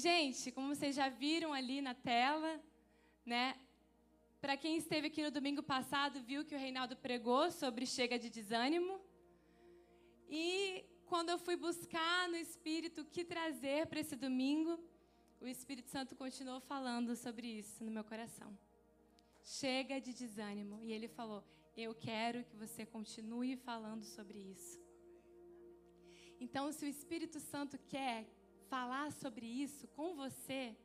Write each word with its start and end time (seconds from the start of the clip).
Gente, 0.00 0.52
como 0.52 0.72
vocês 0.72 0.94
já 0.94 1.08
viram 1.08 1.52
ali 1.52 1.80
na 1.80 1.92
tela, 1.92 2.50
né? 3.26 3.58
Para 4.40 4.56
quem 4.56 4.76
esteve 4.76 5.08
aqui 5.08 5.24
no 5.24 5.32
domingo 5.32 5.60
passado, 5.60 6.22
viu 6.22 6.44
que 6.44 6.54
o 6.54 6.58
Reinaldo 6.66 6.94
pregou 6.96 7.50
sobre 7.50 7.84
chega 7.84 8.16
de 8.16 8.30
desânimo. 8.30 9.00
E 10.28 10.84
quando 11.06 11.30
eu 11.30 11.38
fui 11.46 11.56
buscar 11.56 12.28
no 12.28 12.36
Espírito 12.36 13.00
o 13.00 13.06
que 13.06 13.24
trazer 13.24 13.88
para 13.88 13.98
esse 13.98 14.14
domingo, 14.14 14.78
o 15.40 15.48
Espírito 15.48 15.90
Santo 15.90 16.14
continuou 16.14 16.60
falando 16.60 17.16
sobre 17.16 17.48
isso 17.48 17.82
no 17.82 17.90
meu 17.90 18.04
coração. 18.04 18.56
Chega 19.42 20.00
de 20.00 20.12
desânimo. 20.12 20.80
E 20.80 20.92
ele 20.92 21.08
falou: 21.08 21.42
Eu 21.76 21.92
quero 21.92 22.44
que 22.44 22.54
você 22.54 22.86
continue 22.86 23.56
falando 23.56 24.04
sobre 24.04 24.38
isso. 24.38 24.78
Então, 26.38 26.70
se 26.70 26.84
o 26.84 26.88
Espírito 26.88 27.40
Santo 27.40 27.76
quer 27.94 28.37
falar 28.68 29.10
sobre 29.12 29.46
isso 29.46 29.86
com 29.88 30.14
você, 30.14 30.76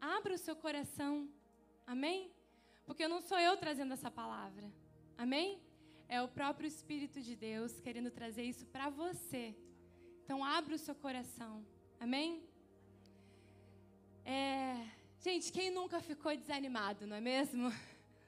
abra 0.00 0.34
o 0.34 0.38
seu 0.46 0.54
coração. 0.54 1.28
Amém? 1.86 2.30
Porque 2.86 3.08
não 3.08 3.20
sou 3.20 3.38
eu 3.38 3.56
trazendo 3.56 3.92
essa 3.92 4.10
palavra. 4.10 4.70
Amém? 5.16 5.60
É 6.08 6.20
o 6.20 6.28
próprio 6.28 6.66
Espírito 6.66 7.20
de 7.20 7.34
Deus 7.34 7.80
querendo 7.80 8.10
trazer 8.10 8.44
isso 8.52 8.66
para 8.66 8.90
você. 8.90 9.56
Então, 10.24 10.44
abra 10.44 10.74
o 10.74 10.78
seu 10.78 10.94
coração. 10.94 11.64
Amém? 11.98 12.42
É... 14.24 14.74
Gente, 15.20 15.52
quem 15.52 15.70
nunca 15.70 16.00
ficou 16.00 16.36
desanimado, 16.36 17.06
não 17.06 17.16
é 17.16 17.20
mesmo? 17.20 17.72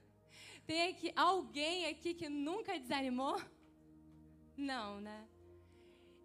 Tem 0.67 0.89
aqui 0.91 1.13
alguém 1.15 1.87
aqui 1.87 2.15
que 2.15 2.29
nunca 2.29 2.79
desanimou? 2.79 3.41
Não, 4.57 5.01
né? 5.01 5.29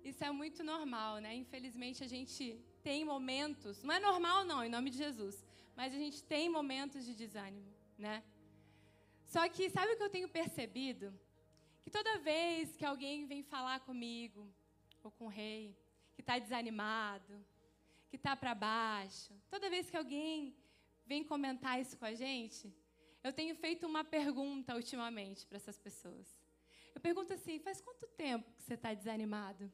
Isso 0.09 0.23
é 0.23 0.31
muito 0.31 0.63
normal, 0.63 1.20
né? 1.26 1.31
Infelizmente 1.36 2.04
a 2.04 2.08
gente 2.08 2.44
tem 2.88 3.05
momentos, 3.05 3.84
não 3.84 3.94
é 3.94 4.00
normal 4.00 4.44
não, 4.44 4.63
em 4.63 4.72
nome 4.76 4.90
de 4.90 4.98
Jesus, 4.98 5.36
mas 5.76 5.94
a 5.94 6.00
gente 6.04 6.23
tem 6.23 6.50
momentos 6.50 7.05
de 7.05 7.13
desânimo, 7.13 7.72
né? 8.06 8.23
Só 9.34 9.47
que 9.47 9.69
sabe 9.69 9.94
o 9.94 9.97
que 9.97 10.03
eu 10.08 10.09
tenho 10.09 10.28
percebido? 10.28 11.08
Que 11.84 11.92
toda 11.92 12.17
vez 12.17 12.75
que 12.75 12.86
alguém 12.86 13.28
vem 13.28 13.44
falar 13.44 13.80
comigo 13.81 14.42
ou 15.03 15.11
com 15.11 15.25
o 15.25 15.34
rei, 15.42 15.78
que 16.16 16.22
está 16.22 16.39
desanimado, 16.39 17.34
que 18.09 18.16
está 18.16 18.36
para 18.36 18.56
baixo, 18.56 19.34
toda 19.47 19.69
vez 19.69 19.89
que 19.91 19.97
alguém 19.97 20.56
vem 21.06 21.23
comentar 21.23 21.80
isso 21.80 21.95
com 21.97 22.06
a 22.06 22.16
gente, 22.16 22.73
eu 23.23 23.31
tenho 23.31 23.56
feito 23.56 23.86
uma 23.86 24.03
pergunta 24.03 24.75
ultimamente 24.75 25.45
para 25.45 25.58
essas 25.58 25.78
pessoas. 25.78 26.28
Eu 26.95 27.02
pergunto 27.02 27.31
assim: 27.34 27.59
faz 27.59 27.80
quanto 27.80 28.08
tempo 28.08 28.52
que 28.56 28.64
você 28.64 28.73
está 28.73 28.94
desanimado? 28.94 29.72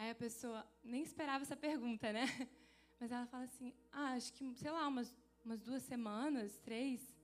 Aí 0.00 0.08
a 0.08 0.14
pessoa 0.14 0.66
nem 0.82 1.02
esperava 1.02 1.42
essa 1.42 1.54
pergunta, 1.54 2.10
né? 2.10 2.24
Mas 2.98 3.12
ela 3.12 3.26
fala 3.26 3.44
assim: 3.44 3.74
ah, 3.92 4.14
acho 4.14 4.32
que, 4.32 4.54
sei 4.54 4.70
lá, 4.70 4.88
umas, 4.88 5.14
umas 5.44 5.60
duas 5.60 5.82
semanas, 5.82 6.58
três. 6.60 7.14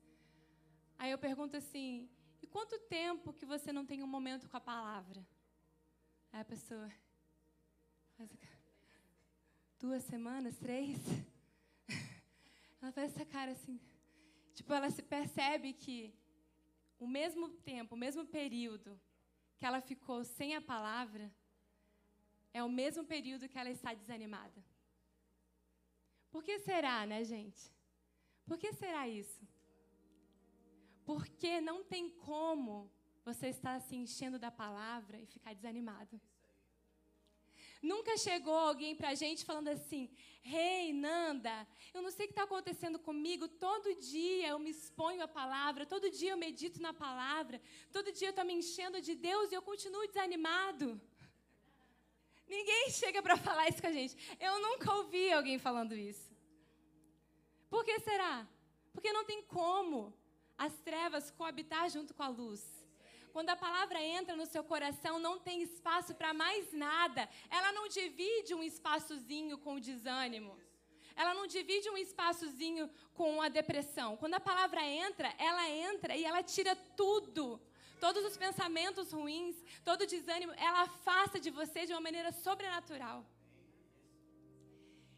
Aí 0.99 1.11
eu 1.11 1.17
pergunto 1.17 1.57
assim: 1.57 2.07
e 2.43 2.47
quanto 2.47 2.79
tempo 2.81 3.33
que 3.33 3.47
você 3.47 3.73
não 3.73 3.87
tem 3.87 4.03
um 4.03 4.07
momento 4.07 4.47
com 4.51 4.59
a 4.59 4.61
palavra? 4.61 5.27
Aí 6.31 6.43
a 6.43 6.45
pessoa 6.45 6.93
faz 8.15 8.31
duas 9.81 10.05
semanas, 10.05 10.59
três. 10.59 10.99
Ela 12.83 12.93
faz 12.93 13.11
essa 13.15 13.25
cara 13.25 13.53
assim. 13.53 13.81
Tipo, 14.53 14.75
ela 14.75 14.91
se 14.91 15.03
percebe 15.03 15.73
que 15.73 16.15
o 16.99 17.07
mesmo 17.07 17.49
tempo, 17.49 17.95
o 17.95 17.99
mesmo 17.99 18.27
período 18.27 19.01
que 19.57 19.65
ela 19.65 19.81
ficou 19.81 20.23
sem 20.25 20.55
a 20.55 20.61
palavra, 20.61 21.33
é 22.59 22.63
o 22.69 22.75
mesmo 22.81 23.03
período 23.15 23.49
que 23.51 23.59
ela 23.63 23.73
está 23.79 23.91
desanimada. 24.01 24.61
Por 26.33 26.43
que 26.47 26.59
será, 26.69 26.99
né, 27.11 27.19
gente? 27.35 27.63
Por 28.49 28.57
que 28.63 28.71
será 28.73 29.03
isso? 29.23 29.43
Porque 31.11 31.53
não 31.61 31.79
tem 31.93 32.05
como 32.29 32.91
você 33.29 33.49
estar 33.49 33.77
se 33.87 33.95
enchendo 34.03 34.39
da 34.39 34.51
palavra 34.63 35.17
e 35.21 35.27
ficar 35.35 35.53
desanimado. 35.59 36.15
Nunca 37.93 38.17
chegou 38.17 38.57
alguém 38.57 38.93
para 38.97 39.11
a 39.11 39.19
gente 39.23 39.45
falando 39.45 39.69
assim: 39.69 40.03
Rei, 40.43 40.87
hey, 40.87 40.93
Nanda, 41.05 41.57
eu 41.95 42.01
não 42.05 42.11
sei 42.11 42.25
o 42.25 42.29
que 42.29 42.33
está 42.33 42.45
acontecendo 42.45 42.99
comigo. 43.09 43.47
Todo 43.67 43.95
dia 44.15 44.49
eu 44.49 44.59
me 44.59 44.71
exponho 44.71 45.23
à 45.23 45.29
palavra, 45.41 45.85
todo 45.95 46.11
dia 46.11 46.31
eu 46.33 46.39
medito 46.47 46.81
na 46.81 46.95
palavra, 47.05 47.61
todo 47.93 48.13
dia 48.19 48.29
eu 48.29 48.35
estou 48.37 48.47
me 48.51 48.55
enchendo 48.55 48.99
de 49.09 49.15
Deus 49.15 49.53
e 49.53 49.55
eu 49.55 49.63
continuo 49.71 50.07
desanimado. 50.07 50.89
Ninguém 52.49 52.91
chega 53.01 53.23
para 53.23 53.37
falar 53.37 53.69
isso 53.69 53.81
com 53.81 53.89
a 53.89 53.93
gente. 53.93 54.17
Eu 54.41 54.61
nunca 54.61 54.93
ouvi 54.95 55.33
alguém 55.33 55.59
falando 55.59 55.95
isso. 55.95 56.35
Por 57.69 57.85
que 57.85 57.99
será? 58.01 58.47
Porque 58.93 59.13
não 59.13 59.25
tem 59.25 59.43
como 59.43 60.15
as 60.57 60.73
trevas 60.81 61.31
coabitar 61.31 61.91
junto 61.91 62.15
com 62.15 62.23
a 62.23 62.29
luz. 62.29 62.65
Quando 63.33 63.51
a 63.51 63.57
palavra 63.57 64.01
entra 64.03 64.35
no 64.35 64.47
seu 64.47 64.65
coração, 64.65 65.19
não 65.19 65.39
tem 65.39 65.61
espaço 65.61 66.15
para 66.15 66.33
mais 66.33 66.73
nada. 66.73 67.29
Ela 67.51 67.71
não 67.73 67.87
divide 67.87 68.55
um 68.55 68.63
espaçozinho 68.63 69.59
com 69.59 69.75
o 69.75 69.81
desânimo. 69.81 70.59
Ela 71.15 71.35
não 71.35 71.47
divide 71.47 71.91
um 71.91 71.99
espaçozinho 71.99 72.91
com 73.13 73.43
a 73.43 73.49
depressão. 73.49 74.17
Quando 74.17 74.35
a 74.35 74.41
palavra 74.41 74.83
entra, 74.83 75.35
ela 75.39 75.69
entra 75.69 76.17
e 76.17 76.25
ela 76.25 76.43
tira 76.43 76.75
tudo 76.97 77.61
todos 78.05 78.25
os 78.25 78.37
pensamentos 78.37 79.13
ruins, 79.13 79.57
todo 79.85 80.07
desânimo, 80.15 80.53
ela 80.69 80.83
afasta 80.83 81.39
de 81.45 81.51
você 81.51 81.87
de 81.87 81.93
uma 81.93 82.01
maneira 82.09 82.33
sobrenatural. 82.33 83.19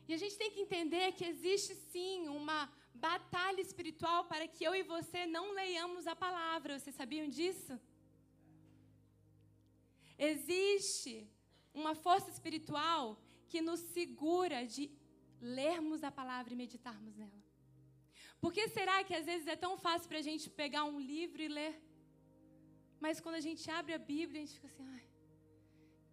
E 0.09 0.15
a 0.15 0.17
gente 0.23 0.37
tem 0.39 0.51
que 0.51 0.61
entender 0.61 1.13
que 1.13 1.25
existe 1.33 1.75
sim 1.93 2.29
uma 2.29 2.61
batalha 2.95 3.61
espiritual 3.61 4.25
para 4.25 4.47
que 4.49 4.65
eu 4.65 4.75
e 4.75 4.83
você 4.83 5.27
não 5.27 5.53
leiamos 5.53 6.07
a 6.07 6.17
palavra. 6.17 6.79
Vocês 6.79 6.97
sabiam 6.97 7.29
disso? 7.29 7.79
Existe 10.19 11.29
uma 11.75 11.95
força 11.95 12.31
espiritual 12.31 13.21
que 13.51 13.61
nos 13.61 13.81
segura 13.97 14.67
de 14.67 14.91
lermos 15.41 16.03
a 16.03 16.11
palavra 16.11 16.53
e 16.53 16.57
meditarmos 16.57 17.17
nela. 17.17 17.43
Por 18.41 18.53
que 18.53 18.69
será 18.69 19.03
que 19.05 19.15
às 19.15 19.27
vezes 19.27 19.47
é 19.47 19.57
tão 19.57 19.77
fácil 19.77 20.09
para 20.09 20.19
a 20.19 20.23
gente 20.23 20.49
pegar 20.49 20.85
um 20.85 20.99
livro 20.99 21.43
e 21.43 21.49
ler? 21.49 21.75
Mas 23.05 23.21
quando 23.21 23.37
a 23.37 23.45
gente 23.49 23.71
abre 23.71 23.93
a 23.95 23.99
Bíblia, 23.99 24.43
a 24.43 24.45
gente 24.45 24.57
fica 24.59 24.69
assim, 24.73 24.87
ai, 24.95 25.05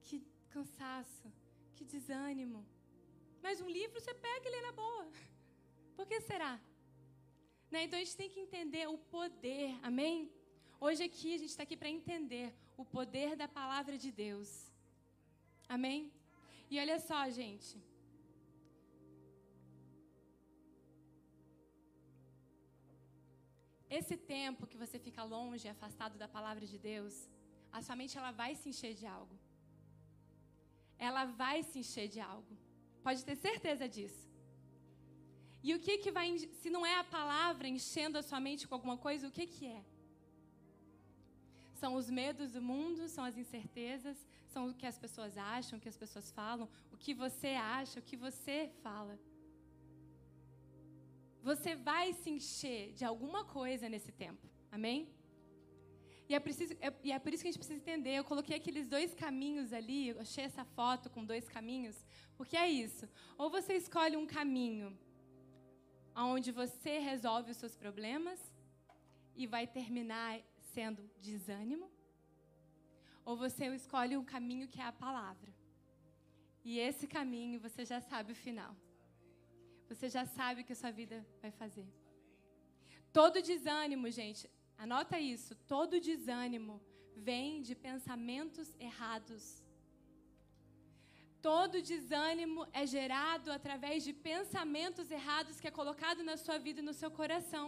que 0.04 0.18
cansaço, 0.50 1.28
que 1.76 1.84
desânimo. 1.84 2.66
Mas 3.42 3.62
um 3.62 3.70
livro 3.70 4.00
você 4.00 4.14
pega 4.14 4.48
e 4.48 4.52
lê 4.52 4.62
na 4.62 4.72
boa. 4.72 5.08
Por 5.96 6.06
que 6.08 6.20
será? 6.22 6.54
Né? 7.72 7.84
Então 7.86 7.98
a 8.00 8.04
gente 8.04 8.18
tem 8.22 8.30
que 8.30 8.40
entender 8.40 8.88
o 8.88 8.98
poder, 8.98 9.78
amém? 9.82 10.32
Hoje 10.80 11.04
aqui 11.04 11.34
a 11.34 11.38
gente 11.38 11.50
está 11.50 11.64
aqui 11.64 11.78
para 11.82 11.90
entender 11.90 12.54
o 12.78 12.86
poder 12.86 13.36
da 13.36 13.48
palavra 13.48 13.98
de 13.98 14.12
Deus. 14.12 14.50
Amém? 15.68 16.12
E 16.70 16.80
olha 16.80 17.00
só, 17.00 17.30
gente. 17.30 17.82
Esse 24.00 24.16
tempo 24.36 24.68
que 24.70 24.82
você 24.84 24.98
fica 25.06 25.24
longe, 25.36 25.74
afastado 25.76 26.16
da 26.22 26.28
palavra 26.38 26.66
de 26.72 26.78
Deus, 26.92 27.16
a 27.78 27.82
sua 27.86 27.96
mente 28.00 28.18
ela 28.20 28.32
vai 28.42 28.52
se 28.60 28.68
encher 28.72 28.94
de 29.00 29.06
algo. 29.18 29.36
Ela 31.08 31.24
vai 31.42 31.58
se 31.70 31.78
encher 31.84 32.08
de 32.14 32.20
algo. 32.34 32.54
Pode 33.06 33.22
ter 33.28 33.38
certeza 33.48 33.86
disso. 33.96 34.24
E 35.68 35.74
o 35.76 35.80
que 35.86 35.94
que 36.04 36.12
vai, 36.18 36.28
se 36.62 36.70
não 36.76 36.84
é 36.94 36.96
a 37.00 37.10
palavra 37.18 37.68
enchendo 37.76 38.18
a 38.18 38.24
sua 38.30 38.40
mente 38.48 38.68
com 38.68 38.76
alguma 38.78 38.98
coisa, 39.06 39.30
o 39.30 39.36
que 39.38 39.46
que 39.54 39.66
é? 39.78 39.84
São 41.82 41.92
os 42.00 42.10
medos 42.20 42.52
do 42.58 42.62
mundo, 42.72 43.08
são 43.16 43.24
as 43.30 43.38
incertezas, 43.44 44.18
são 44.54 44.62
o 44.70 44.74
que 44.80 44.88
as 44.92 45.00
pessoas 45.06 45.34
acham, 45.38 45.78
o 45.78 45.82
que 45.84 45.94
as 45.94 46.02
pessoas 46.04 46.28
falam, 46.40 46.68
o 46.96 46.98
que 47.04 47.14
você 47.24 47.52
acha, 47.80 48.00
o 48.00 48.08
que 48.10 48.18
você 48.28 48.58
fala 48.84 49.16
você 51.50 51.72
vai 51.90 52.06
se 52.22 52.30
encher 52.36 52.84
de 52.98 53.04
alguma 53.06 53.42
coisa 53.58 53.88
nesse 53.88 54.12
tempo. 54.12 54.44
Amém? 54.72 55.08
E 56.28 56.34
é, 56.34 56.40
preciso, 56.40 56.74
é, 56.82 56.92
e 57.04 57.12
é 57.12 57.20
por 57.20 57.32
isso 57.32 57.44
que 57.44 57.50
a 57.50 57.52
gente 57.52 57.60
precisa 57.60 57.80
entender. 57.82 58.14
Eu 58.16 58.24
coloquei 58.24 58.56
aqueles 58.58 58.88
dois 58.88 59.14
caminhos 59.14 59.72
ali, 59.72 60.00
eu 60.10 60.20
achei 60.20 60.44
essa 60.44 60.66
foto 60.78 61.08
com 61.08 61.24
dois 61.24 61.48
caminhos, 61.48 61.98
porque 62.36 62.58
é 62.58 62.68
isso. 62.68 63.08
Ou 63.38 63.48
você 63.58 63.74
escolhe 63.76 64.18
um 64.18 64.26
caminho 64.26 64.98
onde 66.16 66.52
você 66.52 66.98
resolve 66.98 67.52
os 67.52 67.58
seus 67.58 67.76
problemas 67.76 68.40
e 69.36 69.46
vai 69.46 69.68
terminar 69.68 70.42
sendo 70.74 71.08
desânimo, 71.22 71.88
ou 73.24 73.38
você 73.38 73.68
escolhe 73.82 74.18
um 74.18 74.26
caminho 74.26 74.68
que 74.68 74.82
é 74.82 74.86
a 74.86 74.92
palavra. 75.06 75.54
E 76.64 76.80
esse 76.80 77.06
caminho 77.06 77.60
você 77.60 77.86
já 77.86 78.02
sabe 78.02 78.32
o 78.32 78.42
final 78.48 78.76
você 79.90 80.08
já 80.10 80.26
sabe 80.38 80.62
o 80.62 80.66
que 80.66 80.74
a 80.74 80.82
sua 80.82 80.92
vida 80.92 81.18
vai 81.42 81.52
fazer. 81.52 81.88
Todo 83.18 83.42
desânimo, 83.42 84.10
gente, 84.20 84.50
anota 84.78 85.18
isso, 85.20 85.56
todo 85.74 86.02
desânimo 86.10 86.82
vem 87.16 87.62
de 87.68 87.74
pensamentos 87.76 88.68
errados. 88.80 89.44
Todo 91.42 91.82
desânimo 91.82 92.62
é 92.74 92.86
gerado 92.96 93.52
através 93.52 94.04
de 94.04 94.12
pensamentos 94.12 95.12
errados 95.12 95.60
que 95.60 95.68
é 95.68 95.78
colocado 95.80 96.24
na 96.24 96.38
sua 96.38 96.58
vida 96.58 96.80
e 96.82 96.88
no 96.90 96.96
seu 97.02 97.12
coração. 97.20 97.68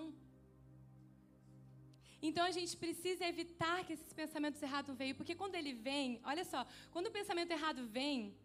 Então 2.27 2.43
a 2.43 2.51
gente 2.57 2.75
precisa 2.75 3.23
evitar 3.25 3.85
que 3.85 3.93
esses 3.93 4.11
pensamentos 4.21 4.61
errados 4.61 4.97
venham, 4.97 5.15
porque 5.15 5.35
quando 5.35 5.55
ele 5.55 5.73
vem, 5.73 6.19
olha 6.23 6.43
só, 6.43 6.65
quando 6.91 7.07
o 7.07 7.15
pensamento 7.19 7.51
errado 7.51 7.85
vem, 7.87 8.35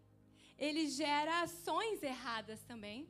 ele 0.58 0.86
gera 0.88 1.42
ações 1.42 2.02
erradas 2.02 2.62
também, 2.62 3.08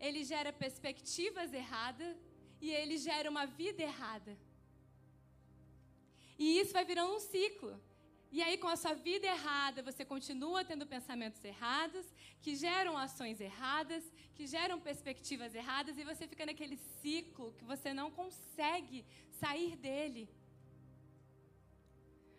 ele 0.00 0.24
gera 0.24 0.52
perspectivas 0.52 1.52
erradas 1.52 2.16
e 2.60 2.70
ele 2.70 2.96
gera 2.98 3.30
uma 3.30 3.46
vida 3.46 3.82
errada. 3.82 4.36
E 6.38 6.58
isso 6.60 6.72
vai 6.72 6.84
virando 6.84 7.14
um 7.14 7.20
ciclo. 7.20 7.80
E 8.36 8.42
aí, 8.42 8.56
com 8.58 8.66
a 8.66 8.76
sua 8.76 8.94
vida 8.94 9.26
errada, 9.26 9.80
você 9.80 10.04
continua 10.04 10.64
tendo 10.64 10.84
pensamentos 10.84 11.42
errados, 11.44 12.04
que 12.42 12.56
geram 12.56 12.98
ações 12.98 13.40
erradas, 13.40 14.02
que 14.34 14.44
geram 14.54 14.80
perspectivas 14.80 15.54
erradas, 15.54 15.96
e 15.96 16.02
você 16.02 16.26
fica 16.26 16.44
naquele 16.44 16.76
ciclo 17.00 17.52
que 17.58 17.64
você 17.64 17.94
não 17.94 18.10
consegue 18.10 19.04
sair 19.40 19.76
dele. 19.76 20.28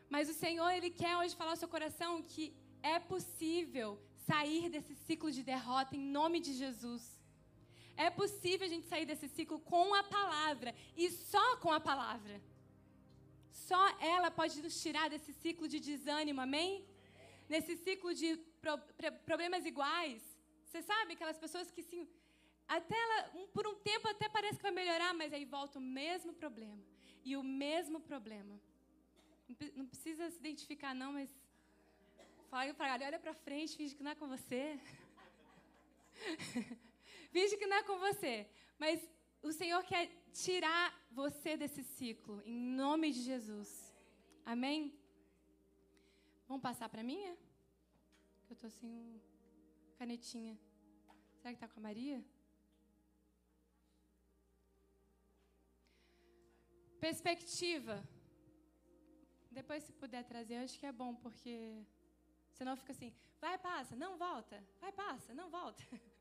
Mas 0.10 0.30
o 0.30 0.34
Senhor, 0.34 0.70
Ele 0.72 0.90
quer 0.90 1.16
hoje 1.18 1.34
falar 1.34 1.52
ao 1.52 1.62
seu 1.64 1.70
coração 1.70 2.22
que 2.22 2.54
é 2.84 3.00
possível 3.00 3.98
sair 4.28 4.70
desse 4.70 4.96
ciclo 4.96 5.32
de 5.32 5.44
derrota 5.44 5.96
em 5.96 6.06
nome 6.20 6.40
de 6.42 6.54
Jesus. 6.54 7.04
É 7.98 8.10
possível 8.10 8.66
a 8.68 8.70
gente 8.70 8.88
sair 8.88 9.06
desse 9.06 9.28
ciclo 9.28 9.60
com 9.60 9.94
a 9.94 10.04
palavra 10.04 10.76
e 10.96 11.10
só 11.10 11.58
com 11.58 11.72
a 11.72 11.80
palavra. 11.80 12.42
Só 13.52 13.84
ela 14.00 14.30
pode 14.30 14.62
nos 14.62 14.82
tirar 14.82 15.10
desse 15.10 15.32
ciclo 15.34 15.68
de 15.68 15.80
desânimo, 15.80 16.42
amém? 16.42 16.86
Nesse 17.48 17.76
ciclo 17.78 18.14
de 18.14 18.38
pro, 18.62 18.78
problemas 19.26 19.66
iguais. 19.66 20.22
Você 20.66 20.82
sabe 20.82 21.14
aquelas 21.14 21.38
pessoas 21.38 21.72
que 21.72 21.82
sim, 21.82 22.08
até 22.68 22.96
ela, 23.06 23.48
por 23.54 23.66
um 23.68 23.76
tempo 23.76 24.08
até 24.08 24.28
parece 24.28 24.58
que 24.58 24.64
vai 24.64 24.72
melhorar, 24.72 25.14
mas 25.14 25.32
aí 25.32 25.46
volta 25.46 25.80
o 25.80 25.82
mesmo 25.82 26.34
problema 26.34 26.84
e 27.24 27.38
o 27.38 27.44
mesmo 27.44 28.00
problema. 28.00 28.60
Não 29.76 29.86
precisa 29.86 30.30
se 30.30 30.40
identificar 30.40 30.94
não, 30.94 31.14
mas 31.14 31.30
fala 32.50 32.74
para 32.74 32.96
ela, 32.96 33.06
olha 33.06 33.20
para 33.20 33.34
frente, 33.34 33.78
finge 33.78 33.96
que 33.96 34.04
não 34.04 34.12
é 34.12 34.16
com 34.16 34.28
você. 34.28 34.80
finge 37.36 37.58
que 37.62 37.68
não 37.72 37.78
é 37.82 37.84
com 37.90 37.98
você. 38.08 38.34
Mas 38.84 38.98
o 39.48 39.52
Senhor 39.60 39.82
quer 39.92 40.06
tirar 40.44 40.86
você 41.22 41.52
desse 41.62 41.84
ciclo, 41.96 42.36
em 42.52 42.60
nome 42.84 43.08
de 43.16 43.22
Jesus. 43.32 43.70
Amém? 44.54 44.80
Vamos 46.48 46.64
passar 46.70 46.88
para 46.94 47.04
mim? 47.10 47.22
É? 47.32 47.36
Eu 48.50 48.56
estou 48.58 48.70
sem 48.78 48.90
um 48.90 49.20
canetinha. 50.00 50.56
Será 51.38 51.50
que 51.52 51.60
está 51.60 51.68
com 51.68 51.80
a 51.82 51.88
Maria? 51.90 52.20
Perspectiva. 57.08 57.96
Depois, 59.60 59.84
se 59.84 59.94
puder 60.04 60.24
trazer, 60.32 60.56
eu 60.56 60.64
acho 60.66 60.80
que 60.80 60.86
é 60.92 61.00
bom, 61.04 61.12
porque 61.26 61.56
senão 62.58 62.80
fica 62.82 62.94
assim: 62.96 63.12
vai, 63.44 63.58
passa, 63.70 63.94
não 64.04 64.12
volta, 64.18 64.58
vai, 64.82 64.92
passa, 65.04 65.34
não 65.34 65.50
volta. 65.50 65.84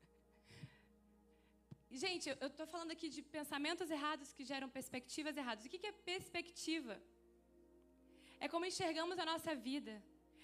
Gente, 1.91 2.27
eu 2.29 2.47
estou 2.47 2.65
falando 2.65 2.91
aqui 2.91 3.07
de 3.09 3.21
pensamentos 3.21 3.89
errados 3.89 4.33
que 4.33 4.43
geram 4.43 4.69
perspectivas 4.69 5.37
erradas. 5.37 5.65
O 5.65 5.69
que, 5.69 5.87
é 5.87 5.91
perspectiva? 5.91 7.01
É 8.39 8.47
como 8.47 8.65
enxergamos 8.65 9.17
a 9.19 9.25
nossa 9.25 9.53
vida. 9.55 10.03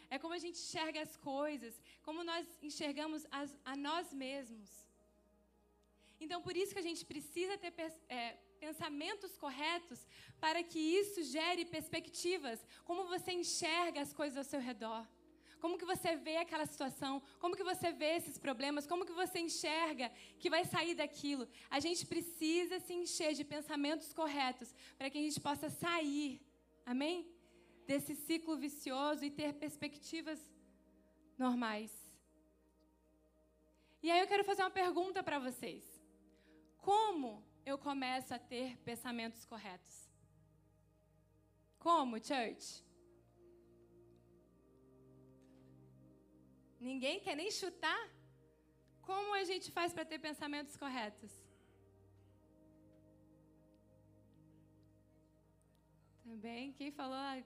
É 0.10 0.20
como 0.20 0.34
a 0.34 0.38
gente 0.38 0.60
enxerga 0.60 1.02
as 1.02 1.16
coisas. 1.18 1.82
Como 2.04 2.24
nós 2.24 2.46
enxergamos 2.62 3.26
as, 3.32 3.58
a 3.66 3.76
nós 3.76 4.14
mesmos. 4.14 4.70
Então, 6.20 6.42
por 6.42 6.56
isso 6.56 6.74
que 6.74 6.80
a 6.80 6.88
gente 6.90 7.04
precisa 7.06 7.58
ter 7.58 7.74
é, 8.08 8.38
pensamentos 8.60 9.36
corretos 9.38 10.06
para 10.40 10.62
que 10.64 10.80
isso 10.80 11.24
gere 11.24 11.66
perspectivas. 11.66 12.66
Como 12.84 13.08
você 13.08 13.32
enxerga 13.32 14.02
as 14.02 14.14
coisas 14.14 14.38
ao 14.38 14.44
seu 14.44 14.60
redor. 14.60 15.06
Como 15.62 15.78
que 15.78 15.86
você 15.86 16.16
vê 16.16 16.38
aquela 16.38 16.66
situação? 16.66 17.22
Como 17.40 17.56
que 17.56 17.64
você 17.64 17.92
vê 17.92 18.12
esses 18.20 18.38
problemas? 18.46 18.88
Como 18.88 19.06
que 19.06 19.14
você 19.14 19.40
enxerga 19.40 20.12
que 20.40 20.50
vai 20.50 20.64
sair 20.66 20.96
daquilo? 20.96 21.48
A 21.70 21.80
gente 21.80 22.04
precisa 22.14 22.80
se 22.80 22.94
encher 23.02 23.34
de 23.36 23.44
pensamentos 23.44 24.12
corretos 24.12 24.74
para 24.98 25.10
que 25.10 25.20
a 25.20 25.22
gente 25.22 25.40
possa 25.40 25.70
sair, 25.70 26.42
amém? 26.84 27.32
Desse 27.86 28.16
ciclo 28.16 28.58
vicioso 28.58 29.24
e 29.24 29.30
ter 29.30 29.54
perspectivas 29.54 30.40
normais. 31.38 31.92
E 34.02 34.10
aí 34.10 34.20
eu 34.20 34.28
quero 34.28 34.44
fazer 34.44 34.64
uma 34.64 34.72
pergunta 34.84 35.22
para 35.22 35.38
vocês. 35.38 35.84
Como 36.80 37.46
eu 37.64 37.78
começo 37.78 38.34
a 38.34 38.40
ter 38.40 38.78
pensamentos 38.80 39.46
corretos? 39.46 40.10
Como, 41.78 42.18
church? 42.18 42.84
Ninguém 46.90 47.20
quer 47.20 47.36
nem 47.36 47.52
chutar? 47.52 48.02
Como 49.10 49.36
a 49.36 49.44
gente 49.44 49.72
faz 49.72 49.94
para 49.94 50.04
ter 50.12 50.20
pensamentos 50.20 50.76
corretos? 50.76 51.32
Também, 56.24 56.74
quem 56.74 56.92
falou? 56.92 57.16
Ah, 57.16 57.38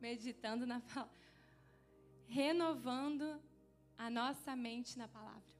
meditando 0.00 0.64
na 0.72 0.80
palavra. 0.80 1.12
Renovando 2.26 3.26
a 3.98 4.08
nossa 4.08 4.56
mente 4.56 4.96
na 5.02 5.08
palavra. 5.08 5.50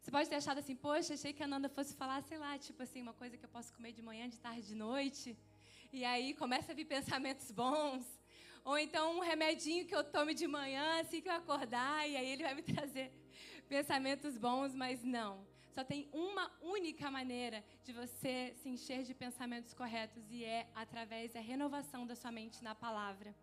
Você 0.00 0.10
pode 0.10 0.28
ter 0.28 0.36
achado 0.36 0.58
assim, 0.60 0.76
poxa, 0.76 1.14
achei 1.14 1.32
que 1.32 1.42
a 1.42 1.46
Nanda 1.46 1.68
fosse 1.68 1.94
falar, 1.94 2.22
sei 2.22 2.38
lá, 2.38 2.56
tipo 2.58 2.82
assim, 2.84 3.02
uma 3.02 3.12
coisa 3.12 3.36
que 3.36 3.44
eu 3.44 3.52
posso 3.56 3.72
comer 3.72 3.92
de 3.92 4.02
manhã, 4.02 4.28
de 4.28 4.38
tarde, 4.38 4.62
de 4.66 4.74
noite. 4.74 5.36
E 5.92 6.04
aí 6.04 6.34
começa 6.34 6.70
a 6.70 6.74
vir 6.74 6.86
pensamentos 6.96 7.50
bons. 7.50 8.19
Ou 8.64 8.78
então 8.78 9.16
um 9.16 9.20
remedinho 9.20 9.86
que 9.86 9.94
eu 9.94 10.04
tome 10.04 10.34
de 10.34 10.46
manhã, 10.46 11.00
assim 11.00 11.20
que 11.20 11.28
eu 11.28 11.34
acordar, 11.34 12.08
e 12.08 12.16
aí 12.16 12.28
ele 12.30 12.42
vai 12.42 12.54
me 12.54 12.62
trazer 12.74 13.12
pensamentos 13.68 14.36
bons, 14.36 14.74
mas 14.74 15.02
não. 15.02 15.46
Só 15.74 15.84
tem 15.84 16.08
uma 16.12 16.50
única 16.60 17.10
maneira 17.10 17.64
de 17.84 17.92
você 17.92 18.52
se 18.60 18.68
encher 18.68 19.04
de 19.04 19.14
pensamentos 19.14 19.72
corretos 19.72 20.24
e 20.30 20.44
é 20.44 20.68
através 20.74 21.32
da 21.32 21.40
renovação 21.40 22.06
da 22.06 22.16
sua 22.16 22.32
mente 22.32 22.62
na 22.62 22.74
palavra. 22.74 23.34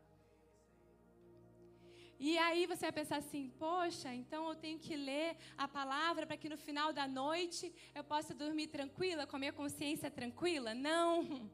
E 2.19 2.37
aí 2.37 2.65
você 2.65 2.81
vai 2.81 2.91
pensar 2.91 3.17
assim: 3.17 3.49
poxa, 3.59 4.13
então 4.13 4.49
eu 4.49 4.55
tenho 4.55 4.79
que 4.79 4.95
ler 4.95 5.37
a 5.57 5.67
palavra 5.67 6.25
para 6.25 6.35
que 6.35 6.49
no 6.49 6.57
final 6.57 6.91
da 6.91 7.07
noite 7.07 7.73
eu 7.93 8.03
possa 8.03 8.33
dormir 8.33 8.67
tranquila, 8.67 9.27
com 9.27 9.35
a 9.35 9.39
minha 9.39 9.53
consciência 9.53 10.09
tranquila? 10.09 10.73
Não. 10.73 11.49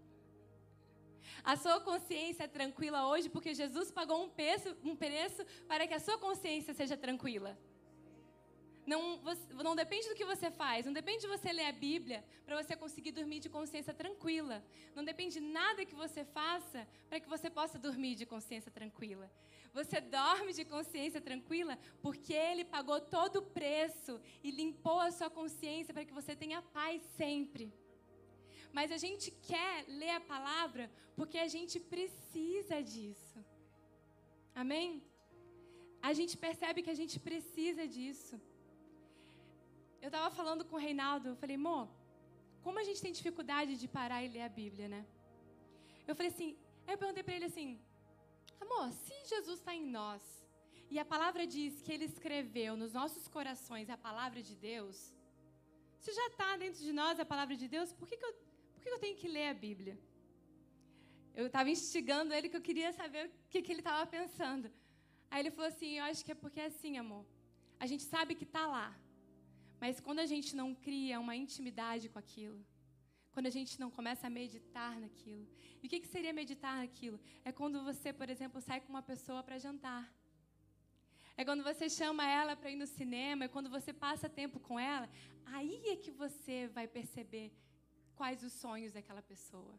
A 1.43 1.55
sua 1.55 1.79
consciência 1.79 2.43
é 2.43 2.47
tranquila 2.47 3.07
hoje 3.07 3.29
porque 3.29 3.53
Jesus 3.53 3.91
pagou 3.91 4.23
um 4.23 4.29
preço, 4.29 4.75
um 4.83 4.95
preço 4.95 5.45
para 5.67 5.87
que 5.87 5.93
a 5.93 5.99
sua 5.99 6.17
consciência 6.17 6.73
seja 6.73 6.97
tranquila. 6.97 7.57
Não, 8.85 9.17
você, 9.19 9.41
não 9.53 9.75
depende 9.75 10.09
do 10.09 10.15
que 10.15 10.25
você 10.25 10.51
faz, 10.51 10.85
não 10.85 10.91
depende 10.91 11.21
de 11.21 11.27
você 11.27 11.53
ler 11.53 11.67
a 11.67 11.71
Bíblia 11.71 12.23
para 12.45 12.61
você 12.61 12.75
conseguir 12.75 13.11
dormir 13.11 13.39
de 13.39 13.49
consciência 13.49 13.93
tranquila. 13.93 14.63
Não 14.93 15.05
depende 15.05 15.35
de 15.35 15.39
nada 15.39 15.85
que 15.85 15.95
você 15.95 16.25
faça 16.25 16.85
para 17.07 17.19
que 17.19 17.29
você 17.29 17.49
possa 17.49 17.79
dormir 17.79 18.15
de 18.15 18.25
consciência 18.25 18.71
tranquila. 18.71 19.31
Você 19.73 20.01
dorme 20.01 20.53
de 20.53 20.65
consciência 20.65 21.21
tranquila 21.21 21.79
porque 22.01 22.33
Ele 22.33 22.65
pagou 22.65 22.99
todo 22.99 23.37
o 23.37 23.41
preço 23.41 24.19
e 24.43 24.51
limpou 24.51 24.99
a 24.99 25.11
sua 25.11 25.29
consciência 25.29 25.93
para 25.93 26.05
que 26.05 26.13
você 26.13 26.35
tenha 26.35 26.61
paz 26.61 27.01
sempre. 27.17 27.73
Mas 28.77 28.91
a 28.97 28.99
gente 29.05 29.27
quer 29.49 29.85
ler 30.01 30.13
a 30.19 30.27
palavra 30.33 30.85
porque 31.17 31.37
a 31.37 31.49
gente 31.55 31.79
precisa 31.93 32.77
disso. 32.93 33.39
Amém? 34.61 34.89
A 36.09 36.11
gente 36.19 36.35
percebe 36.45 36.83
que 36.85 36.93
a 36.95 36.99
gente 37.01 37.17
precisa 37.27 37.83
disso. 37.95 38.35
Eu 40.01 40.09
estava 40.11 40.29
falando 40.39 40.65
com 40.65 40.75
o 40.75 40.85
Reinaldo, 40.87 41.29
eu 41.29 41.35
falei, 41.43 41.55
amor, 41.55 41.87
como 42.65 42.79
a 42.79 42.85
gente 42.87 43.01
tem 43.05 43.13
dificuldade 43.19 43.77
de 43.81 43.87
parar 43.87 44.21
e 44.23 44.33
ler 44.35 44.43
a 44.49 44.55
Bíblia, 44.61 44.87
né? 44.95 45.01
Eu 46.07 46.15
falei 46.17 46.31
assim, 46.33 46.49
eu 46.87 46.97
perguntei 46.97 47.23
para 47.23 47.35
ele 47.37 47.49
assim, 47.51 47.69
amor, 48.59 48.91
se 49.03 49.15
Jesus 49.33 49.59
está 49.59 49.73
em 49.73 49.85
nós 49.99 50.21
e 50.89 50.99
a 50.99 51.05
palavra 51.13 51.45
diz 51.55 51.81
que 51.81 51.91
ele 51.93 52.05
escreveu 52.05 52.75
nos 52.75 52.91
nossos 52.99 53.27
corações 53.27 53.89
a 53.89 53.97
palavra 53.97 54.41
de 54.49 54.55
Deus, 54.55 54.97
se 56.03 56.11
já 56.19 56.27
está 56.27 56.49
dentro 56.57 56.81
de 56.87 56.93
nós 57.01 57.19
a 57.19 57.25
palavra 57.33 57.55
de 57.55 57.67
Deus, 57.75 57.93
por 57.93 58.07
que, 58.07 58.17
que 58.17 58.25
eu 58.25 58.35
que 58.83 58.89
eu 58.95 58.99
tenho 59.03 59.17
que 59.21 59.29
ler 59.35 59.47
a 59.49 59.53
Bíblia? 59.67 59.95
Eu 61.39 61.45
estava 61.47 61.69
instigando 61.75 62.33
ele 62.33 62.49
que 62.49 62.57
eu 62.59 62.65
queria 62.69 62.91
saber 63.01 63.21
o 63.27 63.31
que, 63.51 63.61
que 63.61 63.71
ele 63.73 63.83
estava 63.85 64.05
pensando. 64.17 64.67
Aí 65.31 65.39
ele 65.41 65.51
falou 65.55 65.69
assim: 65.73 65.91
Eu 65.99 66.03
acho 66.09 66.23
que 66.25 66.33
é 66.35 66.35
porque 66.43 66.59
é 66.59 66.67
assim, 66.73 66.97
amor. 67.03 67.25
A 67.83 67.87
gente 67.91 68.03
sabe 68.03 68.35
que 68.39 68.47
está 68.49 68.65
lá. 68.75 68.87
Mas 69.83 69.99
quando 69.99 70.19
a 70.25 70.29
gente 70.33 70.55
não 70.55 70.69
cria 70.85 71.19
uma 71.19 71.35
intimidade 71.43 72.07
com 72.07 72.19
aquilo, 72.19 72.59
quando 73.33 73.47
a 73.47 73.55
gente 73.57 73.73
não 73.79 73.89
começa 73.97 74.27
a 74.27 74.29
meditar 74.29 74.93
naquilo. 75.03 75.45
E 75.81 75.87
o 75.87 75.89
que, 75.89 75.99
que 75.99 76.07
seria 76.15 76.31
meditar 76.41 76.75
naquilo? 76.77 77.19
É 77.43 77.51
quando 77.51 77.83
você, 77.83 78.13
por 78.13 78.29
exemplo, 78.29 78.61
sai 78.61 78.79
com 78.79 78.89
uma 78.95 79.01
pessoa 79.01 79.41
para 79.43 79.57
jantar. 79.57 80.03
É 81.35 81.43
quando 81.43 81.63
você 81.63 81.89
chama 81.89 82.29
ela 82.39 82.55
para 82.55 82.69
ir 82.69 82.75
no 82.75 82.85
cinema, 82.85 83.45
é 83.45 83.47
quando 83.47 83.69
você 83.69 83.91
passa 83.91 84.29
tempo 84.29 84.59
com 84.59 84.79
ela, 84.79 85.09
aí 85.47 85.81
é 85.87 85.95
que 85.95 86.11
você 86.11 86.67
vai 86.67 86.87
perceber 86.87 87.51
quais 88.19 88.43
os 88.47 88.53
sonhos 88.63 88.93
daquela 88.95 89.23
pessoa, 89.31 89.73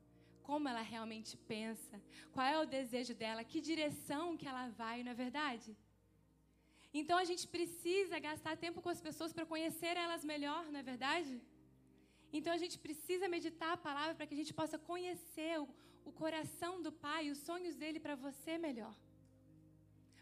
como 0.49 0.69
ela 0.71 0.83
realmente 0.95 1.33
pensa, 1.55 1.97
qual 2.33 2.47
é 2.55 2.59
o 2.61 2.71
desejo 2.76 3.14
dela, 3.23 3.49
que 3.50 3.67
direção 3.73 4.37
que 4.41 4.49
ela 4.53 4.67
vai, 4.81 4.97
não 5.03 5.12
é 5.12 5.23
verdade? 5.26 5.71
Então 7.00 7.17
a 7.23 7.26
gente 7.31 7.45
precisa 7.57 8.25
gastar 8.29 8.57
tempo 8.64 8.83
com 8.85 8.91
as 8.97 9.00
pessoas 9.07 9.33
para 9.37 9.50
conhecer 9.53 9.95
elas 10.05 10.25
melhor, 10.33 10.62
não 10.73 10.81
é 10.83 10.87
verdade? 10.93 11.35
Então 12.37 12.53
a 12.57 12.61
gente 12.62 12.76
precisa 12.87 13.33
meditar 13.37 13.73
a 13.73 13.83
palavra 13.88 14.14
para 14.17 14.26
que 14.26 14.37
a 14.37 14.41
gente 14.43 14.55
possa 14.61 14.79
conhecer 14.91 15.53
o, 15.62 15.67
o 16.09 16.12
coração 16.23 16.73
do 16.85 16.93
Pai, 17.07 17.23
os 17.35 17.41
sonhos 17.49 17.75
dele 17.83 18.00
para 18.07 18.17
você 18.26 18.53
melhor. 18.67 18.95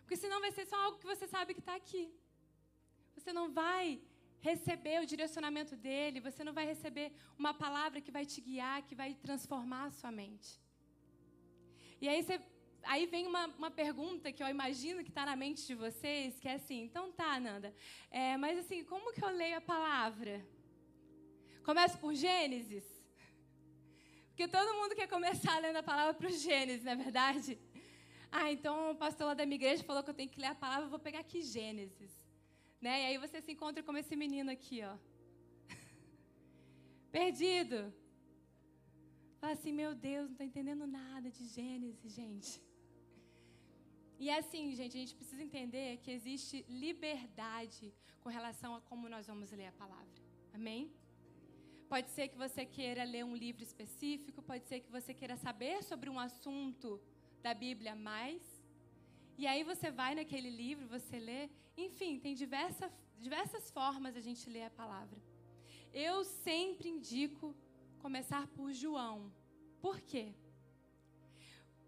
Porque 0.00 0.16
senão 0.24 0.40
vai 0.44 0.52
ser 0.56 0.66
só 0.72 0.78
algo 0.84 0.98
que 1.02 1.12
você 1.12 1.26
sabe 1.34 1.54
que 1.56 1.64
está 1.64 1.74
aqui. 1.82 2.04
Você 3.16 3.32
não 3.38 3.46
vai 3.60 3.84
receber 4.48 5.00
o 5.00 5.06
direcionamento 5.06 5.74
dele, 5.76 6.26
você 6.28 6.42
não 6.42 6.52
vai 6.52 6.66
receber 6.66 7.12
uma 7.38 7.54
palavra 7.54 8.00
que 8.00 8.10
vai 8.10 8.24
te 8.26 8.40
guiar, 8.40 8.82
que 8.82 8.94
vai 9.02 9.14
transformar 9.14 9.84
a 9.86 9.90
sua 9.90 10.10
mente. 10.10 10.60
E 12.00 12.08
aí, 12.08 12.20
você, 12.22 12.40
aí 12.82 13.06
vem 13.06 13.24
uma, 13.26 13.46
uma 13.60 13.70
pergunta 13.70 14.32
que 14.32 14.42
eu 14.42 14.48
imagino 14.48 15.04
que 15.04 15.10
está 15.10 15.24
na 15.24 15.36
mente 15.36 15.64
de 15.64 15.76
vocês, 15.76 16.40
que 16.40 16.48
é 16.48 16.54
assim, 16.54 16.82
então 16.82 17.12
tá, 17.12 17.38
Nanda, 17.38 17.72
é, 18.10 18.36
mas 18.36 18.58
assim, 18.58 18.82
como 18.84 19.12
que 19.12 19.24
eu 19.24 19.30
leio 19.30 19.58
a 19.58 19.60
palavra? 19.60 20.44
Começo 21.62 21.96
por 21.98 22.12
Gênesis? 22.12 22.84
Porque 24.30 24.48
todo 24.48 24.74
mundo 24.74 24.96
quer 24.96 25.06
começar 25.06 25.60
lendo 25.60 25.76
a 25.76 25.84
palavra 25.84 26.14
para 26.14 26.26
o 26.26 26.32
Gênesis, 26.32 26.82
não 26.82 26.92
é 26.92 26.96
verdade? 26.96 27.56
Ah, 28.32 28.50
então 28.50 28.90
o 28.90 28.96
pastor 28.96 29.28
lá 29.28 29.34
da 29.34 29.46
minha 29.46 29.60
igreja 29.62 29.84
falou 29.84 30.02
que 30.02 30.10
eu 30.10 30.14
tenho 30.14 30.28
que 30.28 30.40
ler 30.40 30.46
a 30.46 30.54
palavra, 30.54 30.86
eu 30.86 30.90
vou 30.90 30.98
pegar 30.98 31.20
aqui 31.20 31.42
Gênesis. 31.42 32.21
Né? 32.84 32.94
E 33.02 33.04
aí 33.06 33.18
você 33.24 33.40
se 33.40 33.52
encontra 33.52 33.82
com 33.82 33.96
esse 33.96 34.14
menino 34.16 34.50
aqui, 34.50 34.82
ó. 34.82 34.94
Perdido. 37.18 37.94
Fala 39.40 39.52
assim, 39.52 39.72
meu 39.72 39.94
Deus, 39.94 40.24
não 40.26 40.32
estou 40.32 40.46
entendendo 40.46 40.86
nada 40.86 41.30
de 41.30 41.44
Gênesis, 41.46 42.12
gente. 42.12 42.60
E 44.18 44.28
é 44.28 44.38
assim, 44.38 44.74
gente, 44.74 44.96
a 44.96 45.00
gente 45.00 45.14
precisa 45.14 45.42
entender 45.42 45.98
que 46.02 46.10
existe 46.10 46.64
liberdade 46.68 47.92
com 48.20 48.28
relação 48.28 48.74
a 48.74 48.80
como 48.80 49.08
nós 49.08 49.26
vamos 49.26 49.50
ler 49.52 49.66
a 49.66 49.72
palavra. 49.72 50.22
Amém? 50.52 50.92
Pode 51.88 52.08
ser 52.10 52.28
que 52.28 52.36
você 52.36 52.64
queira 52.64 53.04
ler 53.04 53.24
um 53.24 53.36
livro 53.36 53.62
específico, 53.62 54.40
pode 54.42 54.66
ser 54.66 54.80
que 54.80 54.90
você 54.90 55.12
queira 55.12 55.36
saber 55.36 55.82
sobre 55.82 56.08
um 56.08 56.18
assunto 56.18 57.00
da 57.42 57.52
Bíblia 57.52 57.94
mais. 57.94 58.42
E 59.36 59.46
aí 59.46 59.62
você 59.64 59.90
vai 59.90 60.14
naquele 60.14 60.50
livro, 60.50 60.86
você 60.86 61.18
lê. 61.18 61.48
Enfim, 61.76 62.18
tem 62.18 62.34
diversas, 62.34 62.90
diversas 63.18 63.70
formas 63.70 64.16
a 64.16 64.20
gente 64.20 64.48
ler 64.48 64.64
a 64.64 64.70
palavra. 64.70 65.18
Eu 65.92 66.24
sempre 66.24 66.88
indico 66.88 67.54
começar 67.98 68.46
por 68.48 68.72
João. 68.72 69.32
Por 69.80 70.00
quê? 70.00 70.34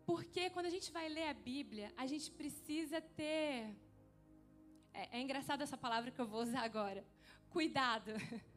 Porque 0.06 0.50
quando 0.50 0.66
a 0.66 0.70
gente 0.70 0.90
vai 0.92 1.08
ler 1.08 1.28
a 1.28 1.34
Bíblia, 1.34 1.92
a 1.96 2.06
gente 2.06 2.30
precisa 2.30 3.00
ter. 3.00 3.74
É, 4.92 5.18
é 5.18 5.20
engraçado 5.20 5.62
essa 5.62 5.76
palavra 5.76 6.10
que 6.10 6.20
eu 6.20 6.26
vou 6.26 6.42
usar 6.42 6.62
agora. 6.62 7.04
Cuidado. 7.50 8.10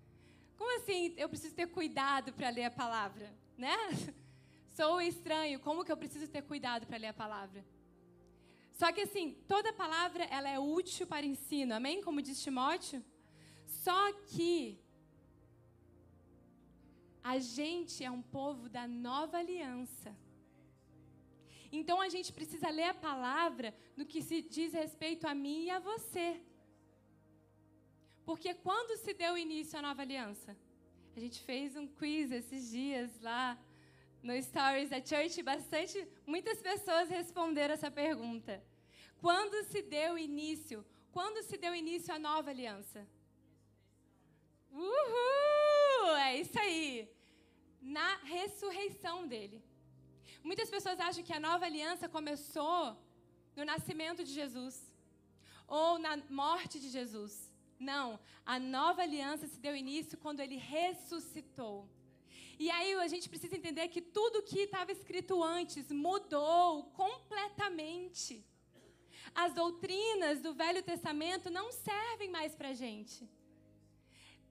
Como 0.58 0.76
assim 0.78 1.14
eu 1.18 1.30
preciso 1.30 1.56
ter 1.56 1.68
cuidado 1.68 2.34
para 2.34 2.50
ler 2.50 2.66
a 2.66 2.72
palavra? 2.72 3.32
Né? 3.58 3.78
Sou 4.76 5.02
estranho, 5.02 5.60
como 5.60 5.84
que 5.84 5.92
eu 5.92 5.98
preciso 5.98 6.28
ter 6.28 6.44
cuidado 6.44 6.86
para 6.86 6.98
ler 6.98 7.08
a 7.08 7.14
palavra? 7.14 7.66
Só 8.80 8.88
que 8.96 9.02
assim, 9.02 9.26
toda 9.54 9.80
palavra 9.84 10.24
ela 10.26 10.50
é 10.56 10.60
útil 10.60 11.06
para 11.14 11.26
ensino, 11.34 11.74
amém? 11.74 12.02
Como 12.06 12.22
diz 12.22 12.42
Timóteo. 12.44 13.00
Só 13.66 14.02
que 14.32 14.80
a 17.24 17.40
gente 17.40 18.04
é 18.04 18.12
um 18.18 18.22
povo 18.22 18.70
da 18.70 18.86
nova 18.88 19.38
aliança. 19.40 20.16
Então 21.72 22.00
a 22.00 22.10
gente 22.16 22.32
precisa 22.32 22.70
ler 22.70 22.90
a 22.90 22.94
palavra 22.94 23.76
no 23.98 24.06
que 24.06 24.22
se 24.22 24.38
diz 24.44 24.74
respeito 24.74 25.26
a 25.28 25.34
mim 25.34 25.64
e 25.66 25.72
a 25.72 25.80
você. 25.80 26.40
Porque 28.28 28.54
quando 28.68 28.96
se 29.04 29.12
deu 29.24 29.34
início 29.46 29.80
à 29.80 29.82
nova 29.82 30.04
aliança? 30.04 30.56
A 31.16 31.20
gente 31.20 31.40
fez 31.50 31.76
um 31.76 31.88
quiz 31.88 32.32
esses 32.32 32.70
dias 32.70 33.10
lá 33.22 33.58
no 34.28 34.36
Stories 34.48 34.90
da 34.90 35.00
Church, 35.10 35.42
bastante, 35.42 35.98
muitas 36.34 36.62
pessoas 36.70 37.08
responderam 37.18 37.74
essa 37.74 37.90
pergunta. 37.90 38.54
Quando 39.26 39.64
se 39.70 39.82
deu 39.82 40.18
início? 40.18 40.86
Quando 41.18 41.42
se 41.48 41.56
deu 41.64 41.74
início 41.74 42.14
à 42.14 42.20
nova 42.20 42.50
aliança? 42.50 43.08
Uhul! 44.70 46.16
É 46.28 46.36
isso 46.42 46.60
aí. 46.60 47.10
Na 47.82 48.18
ressurreição 48.36 49.18
dele. 49.32 49.64
Muitas 50.44 50.70
pessoas 50.70 51.00
acham 51.00 51.24
que 51.24 51.38
a 51.38 51.40
nova 51.40 51.66
aliança 51.66 52.10
começou 52.18 52.82
no 53.56 53.64
nascimento 53.72 54.26
de 54.26 54.34
Jesus 54.40 54.76
ou 55.80 55.98
na 55.98 56.18
morte 56.30 56.82
de 56.84 56.90
Jesus. 56.90 57.34
Não, 57.80 58.20
a 58.46 58.60
nova 58.60 59.04
aliança 59.04 59.48
se 59.48 59.60
deu 59.66 59.74
início 59.76 60.18
quando 60.18 60.42
ele 60.42 60.58
ressuscitou. 60.58 61.78
E 62.60 62.70
aí 62.72 62.94
a 62.96 63.08
gente 63.08 63.30
precisa 63.30 63.56
entender 63.56 63.88
que 63.88 64.02
tudo 64.02 64.42
que 64.42 64.62
estava 64.62 64.92
escrito 64.92 65.44
antes 65.44 65.92
mudou 65.92 66.86
completamente. 67.04 68.44
As 69.34 69.54
doutrinas 69.54 70.42
do 70.42 70.54
Velho 70.54 70.82
Testamento 70.82 71.50
não 71.50 71.72
servem 71.72 72.30
mais 72.30 72.56
para 72.56 72.70
a 72.70 72.74
gente. 72.74 73.30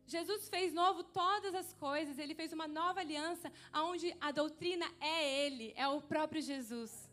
Jesus 0.06 0.48
fez 0.48 0.72
novo 0.72 1.02
todas 1.02 1.52
as 1.54 1.72
coisas, 1.74 2.16
ele 2.16 2.34
fez 2.34 2.52
uma 2.52 2.68
nova 2.68 3.00
aliança, 3.00 3.52
onde 3.74 4.16
a 4.20 4.30
doutrina 4.30 4.86
é 5.00 5.44
ele, 5.44 5.72
é 5.76 5.88
o 5.88 6.00
próprio 6.00 6.40
Jesus. 6.40 7.10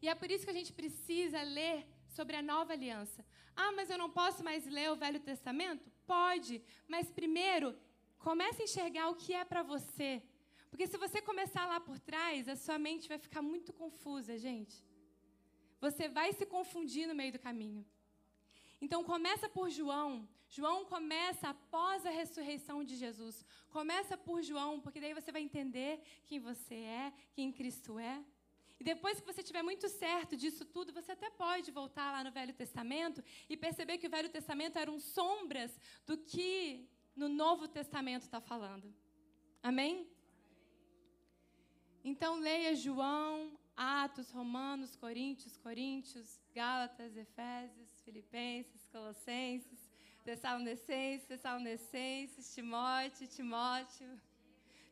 E 0.00 0.08
é 0.08 0.14
por 0.14 0.30
isso 0.30 0.44
que 0.44 0.50
a 0.50 0.58
gente 0.60 0.72
precisa 0.72 1.42
ler 1.42 1.86
sobre 2.08 2.36
a 2.36 2.42
nova 2.42 2.72
aliança, 2.72 3.24
ah, 3.56 3.72
mas 3.72 3.90
eu 3.90 3.98
não 3.98 4.10
posso 4.10 4.42
mais 4.42 4.66
ler 4.66 4.90
o 4.90 4.96
Velho 4.96 5.20
Testamento? 5.20 5.90
Pode, 6.06 6.62
mas 6.88 7.10
primeiro 7.10 7.76
comece 8.28 8.62
a 8.62 8.64
enxergar 8.68 9.06
o 9.10 9.18
que 9.22 9.32
é 9.40 9.44
para 9.44 9.62
você. 9.62 10.10
Porque 10.70 10.86
se 10.92 10.96
você 11.04 11.18
começar 11.30 11.64
lá 11.72 11.78
por 11.88 11.98
trás, 12.10 12.48
a 12.48 12.56
sua 12.56 12.78
mente 12.86 13.10
vai 13.12 13.18
ficar 13.26 13.42
muito 13.42 13.70
confusa, 13.80 14.32
gente. 14.46 14.76
Você 15.84 16.04
vai 16.08 16.32
se 16.38 16.46
confundir 16.54 17.06
no 17.06 17.18
meio 17.20 17.32
do 17.36 17.44
caminho. 17.48 17.84
Então 18.84 19.00
começa 19.12 19.46
por 19.56 19.68
João. 19.78 20.12
João 20.56 20.78
começa 20.94 21.48
após 21.54 22.06
a 22.06 22.10
ressurreição 22.20 22.78
de 22.88 22.96
Jesus. 22.96 23.36
Começa 23.76 24.16
por 24.16 24.38
João, 24.50 24.72
porque 24.80 25.00
daí 25.04 25.14
você 25.20 25.30
vai 25.36 25.42
entender 25.42 25.92
quem 26.26 26.38
você 26.38 26.76
é, 27.02 27.12
quem 27.34 27.52
Cristo 27.52 27.98
é. 27.98 28.16
E 28.80 28.84
depois 28.92 29.20
que 29.20 29.26
você 29.30 29.40
estiver 29.42 29.62
muito 29.62 29.88
certo 29.88 30.36
disso 30.36 30.64
tudo, 30.64 30.92
você 30.92 31.12
até 31.12 31.28
pode 31.30 31.70
voltar 31.70 32.10
lá 32.10 32.24
no 32.24 32.32
Velho 32.32 32.54
Testamento 32.62 33.22
e 33.48 33.56
perceber 33.56 33.98
que 33.98 34.06
o 34.06 34.10
Velho 34.10 34.28
Testamento 34.28 34.78
eram 34.78 34.98
sombras 34.98 35.78
do 36.06 36.16
que 36.16 36.88
no 37.16 37.28
Novo 37.28 37.68
Testamento 37.68 38.22
está 38.22 38.40
falando. 38.40 38.92
Amém? 39.62 40.06
Então 42.04 42.38
leia 42.38 42.74
João, 42.74 43.52
Atos, 43.76 44.30
Romanos, 44.30 44.94
Coríntios, 44.96 45.56
Coríntios, 45.56 46.40
Gálatas, 46.54 47.16
Efésios, 47.16 48.00
Filipenses, 48.04 48.86
Colossenses, 48.92 49.90
Tessalonicenses, 50.24 51.26
Tessalonicenses, 51.26 52.54
Timóteo, 52.54 53.26
Timóteo, 53.28 54.20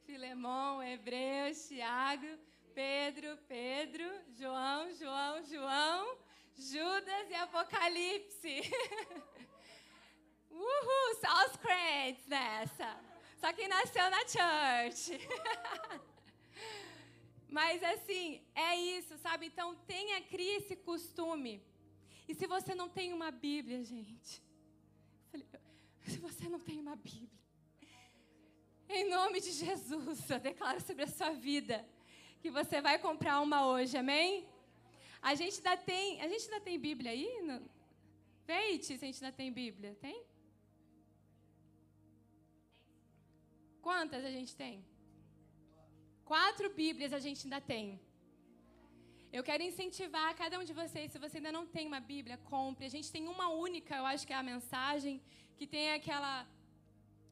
Filemão, 0.06 0.82
Hebreus, 0.82 1.68
Tiago 1.68 2.38
Pedro, 2.74 3.36
Pedro, 3.48 4.04
João, 4.38 4.90
João, 4.94 5.44
João, 5.44 6.16
Judas 6.56 7.30
e 7.30 7.34
Apocalipse. 7.34 8.62
Uhul, 10.52 11.14
só 11.21 11.47
os 11.47 11.56
crentes 11.56 12.26
nessa. 12.26 13.00
Só 13.40 13.52
quem 13.52 13.68
nasceu 13.68 14.09
na 14.11 14.21
church. 14.28 15.18
Mas 17.49 17.82
assim, 17.82 18.40
é 18.54 18.76
isso, 18.76 19.18
sabe? 19.18 19.47
Então 19.47 19.75
tenha 19.87 20.21
cria 20.23 20.59
esse 20.59 20.76
costume. 20.76 21.62
E 22.28 22.35
se 22.35 22.47
você 22.47 22.75
não 22.75 22.88
tem 22.88 23.12
uma 23.12 23.30
Bíblia, 23.30 23.82
gente, 23.82 24.42
se 26.06 26.18
você 26.18 26.49
não 26.49 26.61
tem 26.61 26.78
uma 26.78 26.97
Bíblia, 26.97 27.42
em 28.88 29.09
nome 29.09 29.40
de 29.40 29.52
Jesus, 29.52 30.30
eu 30.30 30.38
declaro 30.38 30.80
sobre 30.80 31.04
a 31.04 31.09
sua 31.09 31.30
vida 31.30 31.87
que 32.40 32.50
você 32.50 32.80
vai 32.80 32.99
comprar 32.99 33.40
uma 33.40 33.66
hoje, 33.66 33.97
amém? 33.97 34.49
A 35.21 35.35
gente 35.35 35.56
ainda 35.59 35.76
tem, 35.76 36.21
a 36.21 36.28
gente 36.28 36.44
ainda 36.44 36.61
tem 36.61 36.78
Bíblia 36.78 37.12
aí? 37.12 37.61
Veite 38.47 38.87
se 38.87 39.04
a 39.04 39.06
gente 39.06 39.25
ainda 39.25 39.37
tem 39.37 39.52
Bíblia, 39.52 39.97
tem? 40.00 40.25
Quantas 43.86 44.24
a 44.24 44.30
gente 44.30 44.54
tem? 44.62 44.74
Quatro 46.32 46.68
Bíblias 46.80 47.12
a 47.12 47.20
gente 47.26 47.40
ainda 47.46 47.60
tem. 47.60 48.00
Eu 49.36 49.42
quero 49.48 49.62
incentivar 49.62 50.28
cada 50.40 50.58
um 50.60 50.64
de 50.70 50.74
vocês, 50.80 51.10
se 51.10 51.18
você 51.24 51.38
ainda 51.38 51.52
não 51.56 51.66
tem 51.66 51.86
uma 51.90 52.00
Bíblia, 52.12 52.36
compre. 52.54 52.86
A 52.86 52.94
gente 52.96 53.10
tem 53.10 53.26
uma 53.34 53.48
única, 53.48 53.96
eu 53.96 54.06
acho 54.12 54.26
que 54.26 54.34
é 54.34 54.36
a 54.36 54.50
mensagem, 54.54 55.14
que 55.56 55.66
tem 55.66 55.86
aquela 55.92 56.34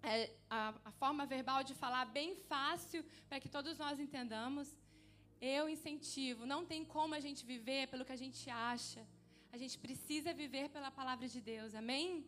é, 0.03 0.31
a, 0.49 0.75
a, 0.85 0.93
forma 0.93 1.27
verbal 1.27 1.63
de 1.63 1.75
falar 1.75 2.05
bem 2.07 2.35
fácil 2.53 3.05
para 3.29 3.39
que 3.39 3.51
todos 3.57 3.77
nós 3.79 4.01
entendamos. 4.01 4.69
Eu 5.41 5.69
incentivo. 5.69 6.47
Não 6.47 6.65
tem 6.65 6.85
como 6.85 7.15
a 7.15 7.21
gente 7.21 7.45
viver 7.45 7.87
pelo 7.89 8.05
que 8.05 8.17
a 8.19 8.23
gente 8.25 8.49
acha. 8.51 9.07
A 9.53 9.59
gente 9.63 9.79
precisa 9.79 10.33
viver 10.33 10.69
pela 10.71 10.91
palavra 10.91 11.29
de 11.29 11.41
Deus. 11.41 11.75
Amém? 11.75 12.27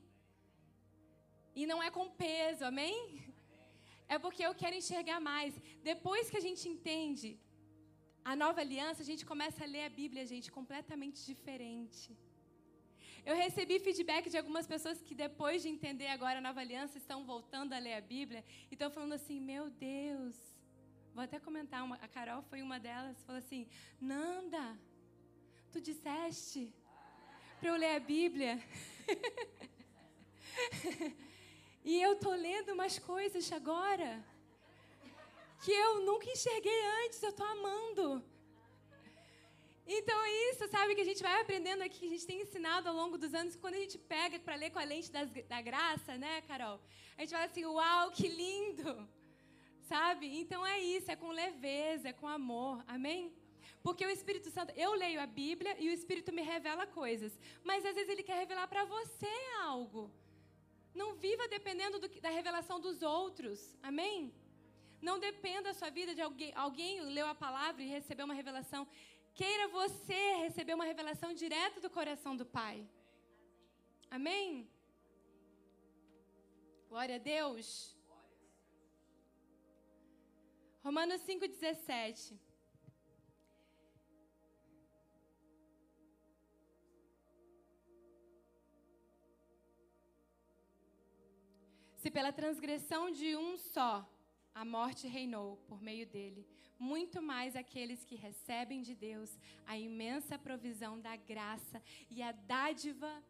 E 1.54 1.66
não 1.66 1.82
é 1.82 1.90
com 1.90 2.08
peso. 2.10 2.64
Amém? 2.64 3.31
É 4.14 4.18
porque 4.24 4.42
eu 4.48 4.54
quero 4.62 4.76
enxergar 4.80 5.18
mais. 5.32 5.52
Depois 5.90 6.30
que 6.30 6.38
a 6.40 6.44
gente 6.46 6.64
entende 6.72 7.30
a 8.30 8.34
nova 8.42 8.60
aliança, 8.64 9.00
a 9.02 9.08
gente 9.10 9.24
começa 9.32 9.60
a 9.64 9.70
ler 9.74 9.84
a 9.86 9.92
Bíblia, 10.00 10.26
gente, 10.32 10.50
completamente 10.58 11.18
diferente. 11.30 12.04
Eu 13.24 13.34
recebi 13.44 13.78
feedback 13.86 14.24
de 14.32 14.38
algumas 14.40 14.66
pessoas 14.72 15.00
que, 15.06 15.14
depois 15.14 15.62
de 15.62 15.68
entender 15.74 16.08
agora 16.16 16.38
a 16.38 16.46
nova 16.48 16.60
aliança, 16.60 16.98
estão 16.98 17.18
voltando 17.32 17.72
a 17.72 17.78
ler 17.78 17.94
a 17.94 18.00
Bíblia 18.00 18.44
e 18.70 18.74
estão 18.74 18.90
falando 18.90 19.14
assim: 19.18 19.38
Meu 19.52 19.64
Deus. 19.70 20.36
Vou 21.14 21.24
até 21.24 21.38
comentar, 21.48 21.84
uma, 21.84 21.96
a 22.06 22.08
Carol 22.08 22.42
foi 22.50 22.60
uma 22.62 22.78
delas, 22.86 23.22
falou 23.24 23.40
assim: 23.44 23.66
Nanda, 24.00 24.64
tu 25.72 25.80
disseste 25.80 26.62
para 27.60 27.70
eu 27.70 27.76
ler 27.76 27.94
a 27.96 28.00
Bíblia. 28.00 28.54
e 31.92 32.00
eu 32.06 32.12
tô 32.24 32.32
lendo 32.48 32.70
umas 32.76 32.94
coisas 32.98 33.44
agora 33.52 34.10
que 35.62 35.72
eu 35.84 35.90
nunca 36.08 36.26
enxerguei 36.34 36.80
antes, 37.00 37.22
eu 37.22 37.32
estou 37.32 37.46
amando. 37.54 38.06
Então 39.96 40.16
é 40.28 40.30
isso, 40.50 40.66
sabe, 40.68 40.94
que 40.94 41.02
a 41.02 41.10
gente 41.10 41.22
vai 41.22 41.34
aprendendo 41.40 41.82
aqui, 41.82 41.98
que 41.98 42.06
a 42.06 42.14
gente 42.14 42.26
tem 42.30 42.40
ensinado 42.40 42.88
ao 42.88 42.94
longo 43.00 43.18
dos 43.18 43.34
anos, 43.34 43.54
que 43.54 43.60
quando 43.64 43.74
a 43.74 43.84
gente 43.84 43.98
pega 44.14 44.38
para 44.38 44.54
ler 44.62 44.70
com 44.70 44.78
a 44.78 44.84
lente 44.92 45.12
das, 45.16 45.28
da 45.52 45.60
graça, 45.60 46.16
né, 46.16 46.40
Carol? 46.48 46.80
A 47.16 47.20
gente 47.20 47.34
fala 47.36 47.44
assim, 47.44 47.66
uau, 47.66 48.10
que 48.10 48.26
lindo! 48.26 48.90
Sabe? 49.92 50.26
Então 50.40 50.66
é 50.74 50.78
isso, 50.80 51.10
é 51.10 51.16
com 51.16 51.30
leveza, 51.42 52.08
é 52.08 52.14
com 52.14 52.26
amor, 52.26 52.82
amém? 52.88 53.22
Porque 53.82 54.06
o 54.06 54.14
Espírito 54.18 54.50
Santo, 54.50 54.72
eu 54.86 54.94
leio 54.94 55.20
a 55.20 55.26
Bíblia 55.26 55.76
e 55.78 55.90
o 55.90 55.92
Espírito 55.98 56.32
me 56.32 56.40
revela 56.40 56.86
coisas, 56.86 57.38
mas 57.62 57.84
às 57.84 57.94
vezes 57.94 58.10
ele 58.10 58.22
quer 58.22 58.38
revelar 58.38 58.66
para 58.66 58.84
você 58.96 59.32
algo. 59.60 60.10
Não 60.94 61.14
viva 61.14 61.48
dependendo 61.48 61.98
do, 61.98 62.08
da 62.20 62.30
revelação 62.30 62.78
dos 62.80 63.02
outros, 63.02 63.76
amém? 63.82 64.32
Não 65.00 65.18
dependa 65.18 65.70
a 65.70 65.74
sua 65.74 65.90
vida 65.90 66.14
de 66.14 66.20
alguém. 66.20 66.52
Alguém 66.54 67.00
leu 67.00 67.26
a 67.26 67.34
palavra 67.34 67.82
e 67.82 67.88
recebeu 67.88 68.24
uma 68.26 68.34
revelação. 68.34 68.86
Queira 69.34 69.66
você 69.68 70.20
receber 70.44 70.74
uma 70.74 70.84
revelação 70.84 71.32
direto 71.32 71.80
do 71.80 71.90
coração 71.90 72.36
do 72.36 72.44
Pai. 72.44 72.86
Amém? 74.10 74.68
Glória 76.88 77.16
a 77.16 77.18
Deus. 77.18 77.96
Romanos 80.84 81.22
5,17. 81.22 82.38
Se 92.02 92.10
pela 92.10 92.32
transgressão 92.32 93.12
de 93.12 93.36
um 93.36 93.56
só 93.56 94.04
a 94.52 94.64
morte 94.64 95.06
reinou 95.06 95.56
por 95.68 95.80
meio 95.80 96.04
dele. 96.04 96.44
Muito 96.76 97.22
mais 97.22 97.54
aqueles 97.54 98.04
que 98.04 98.16
recebem 98.16 98.82
de 98.82 98.92
Deus 98.92 99.38
a 99.64 99.78
imensa 99.78 100.36
provisão 100.36 101.00
da 101.00 101.14
graça 101.14 101.80
e 102.10 102.20
a 102.20 102.32
dádiva, 102.32 103.22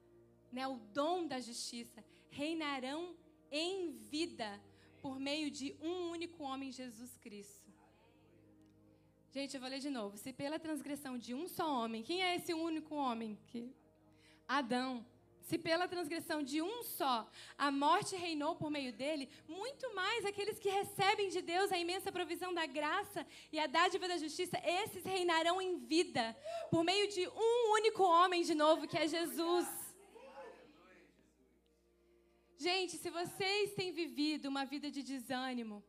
né, 0.50 0.66
o 0.66 0.78
dom 0.94 1.26
da 1.26 1.38
justiça, 1.38 2.02
reinarão 2.30 3.14
em 3.50 3.90
vida 3.90 4.58
por 5.02 5.20
meio 5.20 5.50
de 5.50 5.76
um 5.78 6.08
único 6.10 6.42
homem, 6.42 6.72
Jesus 6.72 7.14
Cristo. 7.18 7.70
Gente, 9.30 9.54
eu 9.54 9.60
vou 9.60 9.68
ler 9.68 9.80
de 9.80 9.90
novo. 9.90 10.16
Se 10.16 10.32
pela 10.32 10.58
transgressão 10.58 11.18
de 11.18 11.34
um 11.34 11.46
só 11.46 11.70
homem, 11.70 12.02
quem 12.02 12.22
é 12.22 12.36
esse 12.36 12.54
único 12.54 12.94
homem? 12.94 13.38
Que 13.48 13.70
Adão 14.48 15.04
se 15.48 15.58
pela 15.58 15.88
transgressão 15.88 16.42
de 16.42 16.62
um 16.62 16.82
só 16.82 17.28
a 17.58 17.70
morte 17.70 18.16
reinou 18.16 18.54
por 18.56 18.70
meio 18.70 18.92
dele, 18.92 19.28
muito 19.46 19.94
mais 19.94 20.24
aqueles 20.24 20.58
que 20.58 20.68
recebem 20.68 21.28
de 21.28 21.42
Deus 21.42 21.70
a 21.72 21.78
imensa 21.78 22.10
provisão 22.12 22.52
da 22.54 22.66
graça 22.66 23.26
e 23.50 23.58
a 23.58 23.66
dádiva 23.66 24.08
da 24.08 24.16
justiça, 24.16 24.56
esses 24.64 25.04
reinarão 25.04 25.60
em 25.60 25.78
vida 25.78 26.36
por 26.70 26.82
meio 26.84 27.08
de 27.08 27.26
um 27.28 27.72
único 27.72 28.02
homem 28.02 28.42
de 28.42 28.54
novo, 28.54 28.88
que 28.88 28.98
é 28.98 29.06
Jesus. 29.06 29.66
Gente, 32.56 32.96
se 32.96 33.10
vocês 33.10 33.74
têm 33.74 33.90
vivido 33.92 34.46
uma 34.46 34.64
vida 34.64 34.88
de 34.88 35.02
desânimo, 35.02 35.82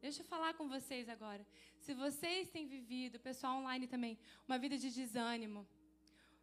deixa 0.00 0.22
eu 0.22 0.26
falar 0.26 0.54
com 0.54 0.68
vocês 0.68 1.08
agora. 1.08 1.44
Se 1.80 1.92
vocês 1.92 2.48
têm 2.48 2.66
vivido, 2.66 3.18
pessoal 3.18 3.56
online 3.58 3.86
também, 3.88 4.16
uma 4.46 4.58
vida 4.58 4.78
de 4.78 4.90
desânimo, 4.90 5.66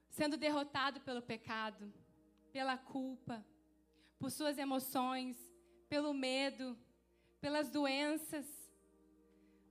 sendo 0.10 0.36
derrotado 0.36 1.00
pelo 1.02 1.21
pecado, 1.21 1.91
pela 2.51 2.77
culpa, 2.77 3.45
por 4.19 4.29
suas 4.31 4.57
emoções, 4.57 5.35
pelo 5.89 6.13
medo, 6.13 6.77
pelas 7.39 7.69
doenças, 7.69 8.45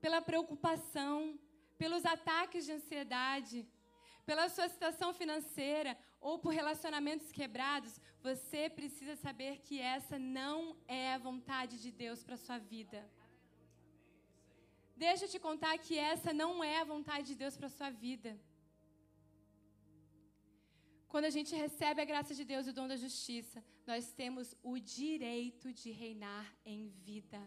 pela 0.00 0.20
preocupação, 0.20 1.38
pelos 1.78 2.04
ataques 2.04 2.64
de 2.66 2.72
ansiedade, 2.72 3.66
pela 4.26 4.48
sua 4.48 4.68
situação 4.68 5.12
financeira 5.12 5.96
ou 6.20 6.38
por 6.38 6.52
relacionamentos 6.52 7.32
quebrados, 7.32 8.00
você 8.22 8.68
precisa 8.68 9.16
saber 9.16 9.58
que 9.58 9.80
essa 9.80 10.18
não 10.18 10.76
é 10.86 11.14
a 11.14 11.18
vontade 11.18 11.80
de 11.80 11.90
Deus 11.90 12.22
para 12.22 12.36
sua 12.36 12.58
vida. 12.58 13.00
Deixa 14.96 15.24
eu 15.24 15.30
te 15.30 15.38
contar 15.38 15.78
que 15.78 15.96
essa 15.96 16.32
não 16.32 16.62
é 16.62 16.78
a 16.80 16.84
vontade 16.84 17.28
de 17.28 17.34
Deus 17.34 17.56
para 17.56 17.70
sua 17.70 17.88
vida. 17.88 18.38
Quando 21.12 21.24
a 21.24 21.34
gente 21.36 21.52
recebe 21.56 22.00
a 22.00 22.04
graça 22.04 22.32
de 22.38 22.44
Deus 22.44 22.66
e 22.66 22.70
o 22.70 22.72
dom 22.72 22.86
da 22.86 22.96
justiça, 22.96 23.58
nós 23.84 24.12
temos 24.12 24.54
o 24.62 24.78
direito 24.78 25.72
de 25.72 25.90
reinar 25.90 26.46
em 26.64 26.86
vida. 27.04 27.40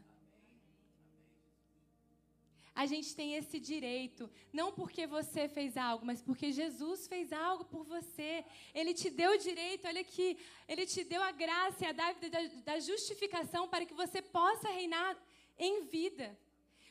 A 2.75 2.85
gente 2.85 3.15
tem 3.15 3.35
esse 3.35 3.61
direito, 3.61 4.29
não 4.51 4.67
porque 4.73 5.07
você 5.07 5.47
fez 5.47 5.77
algo, 5.77 6.05
mas 6.05 6.21
porque 6.21 6.51
Jesus 6.51 7.07
fez 7.07 7.31
algo 7.31 7.63
por 7.63 7.85
você. 7.85 8.43
Ele 8.73 8.93
te 8.93 9.09
deu 9.09 9.31
o 9.31 9.37
direito, 9.37 9.87
olha 9.87 10.01
aqui, 10.01 10.37
ele 10.67 10.85
te 10.85 11.01
deu 11.05 11.21
a 11.23 11.31
graça 11.31 11.85
e 11.85 11.87
a 11.87 11.93
dávida 11.93 12.29
da, 12.29 12.41
da 12.69 12.79
justificação 12.81 13.69
para 13.69 13.85
que 13.85 13.93
você 13.93 14.21
possa 14.21 14.67
reinar 14.69 15.15
em 15.57 15.85
vida. 15.85 16.37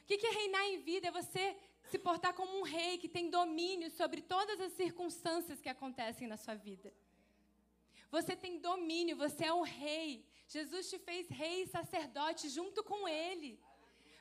O 0.03 0.07
que 0.07 0.27
é 0.27 0.31
reinar 0.31 0.65
em 0.69 0.79
vida? 0.79 1.09
É 1.09 1.11
você 1.11 1.55
se 1.93 1.99
portar 1.99 2.33
como 2.33 2.53
um 2.59 2.63
rei 2.63 2.93
que 2.97 3.09
tem 3.17 3.29
domínio 3.29 3.91
sobre 3.91 4.21
todas 4.23 4.59
as 4.67 4.73
circunstâncias 4.73 5.61
que 5.61 5.69
acontecem 5.69 6.27
na 6.27 6.39
sua 6.39 6.55
vida. 6.55 6.91
Você 8.11 8.35
tem 8.45 8.59
domínio, 8.59 9.15
você 9.25 9.45
é 9.45 9.53
o 9.53 9.61
rei. 9.61 10.25
Jesus 10.55 10.89
te 10.91 10.99
fez 10.99 11.29
rei 11.29 11.57
e 11.63 11.67
sacerdote 11.67 12.49
junto 12.49 12.83
com 12.91 13.07
ele. 13.07 13.51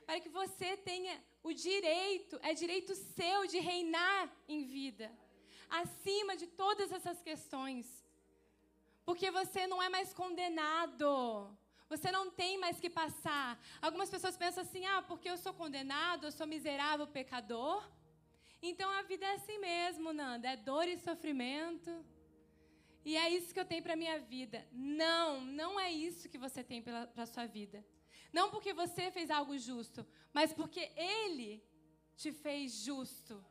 Para 0.06 0.20
que 0.20 0.28
você 0.28 0.76
tenha 0.90 1.14
o 1.42 1.54
direito, 1.54 2.38
é 2.50 2.54
direito 2.54 2.94
seu 2.94 3.40
de 3.48 3.60
reinar 3.60 4.24
em 4.50 4.64
vida. 4.78 5.08
Acima 5.82 6.36
de 6.36 6.48
todas 6.48 6.92
essas 6.92 7.22
questões. 7.22 7.86
Porque 9.06 9.32
você 9.40 9.66
não 9.66 9.82
é 9.82 9.88
mais 9.88 10.14
condenado. 10.22 11.08
Você 11.94 12.10
não 12.10 12.32
tem 12.32 12.58
mais 12.58 12.80
que 12.80 12.90
passar. 12.90 13.62
Algumas 13.82 14.10
pessoas 14.10 14.38
pensam 14.38 14.64
assim: 14.64 14.86
ah, 14.86 15.02
porque 15.02 15.30
eu 15.30 15.38
sou 15.38 15.54
condenado, 15.54 16.26
eu 16.26 16.32
sou 16.32 16.48
miserável 16.48 17.06
pecador. 17.06 17.80
Então 18.70 18.90
a 18.90 19.02
vida 19.02 19.26
é 19.26 19.34
assim 19.34 19.58
mesmo, 19.60 20.14
Nanda. 20.14 20.48
É 20.48 20.56
dor 20.56 20.88
e 20.88 20.98
sofrimento. 20.98 21.92
E 23.04 23.18
é 23.18 23.30
isso 23.30 23.54
que 23.54 23.60
eu 23.60 23.66
tenho 23.66 23.84
para 23.84 23.98
minha 23.98 24.18
vida. 24.20 24.66
Não, 24.72 25.42
não 25.42 25.78
é 25.78 25.92
isso 25.92 26.30
que 26.30 26.38
você 26.38 26.64
tem 26.64 26.82
para 26.82 27.10
a 27.18 27.26
sua 27.26 27.46
vida. 27.46 27.84
Não 28.32 28.50
porque 28.50 28.74
você 28.74 29.12
fez 29.12 29.30
algo 29.30 29.58
justo, 29.58 30.08
mas 30.32 30.54
porque 30.54 30.94
Ele 30.96 31.62
te 32.16 32.32
fez 32.32 32.72
justo. 32.86 33.44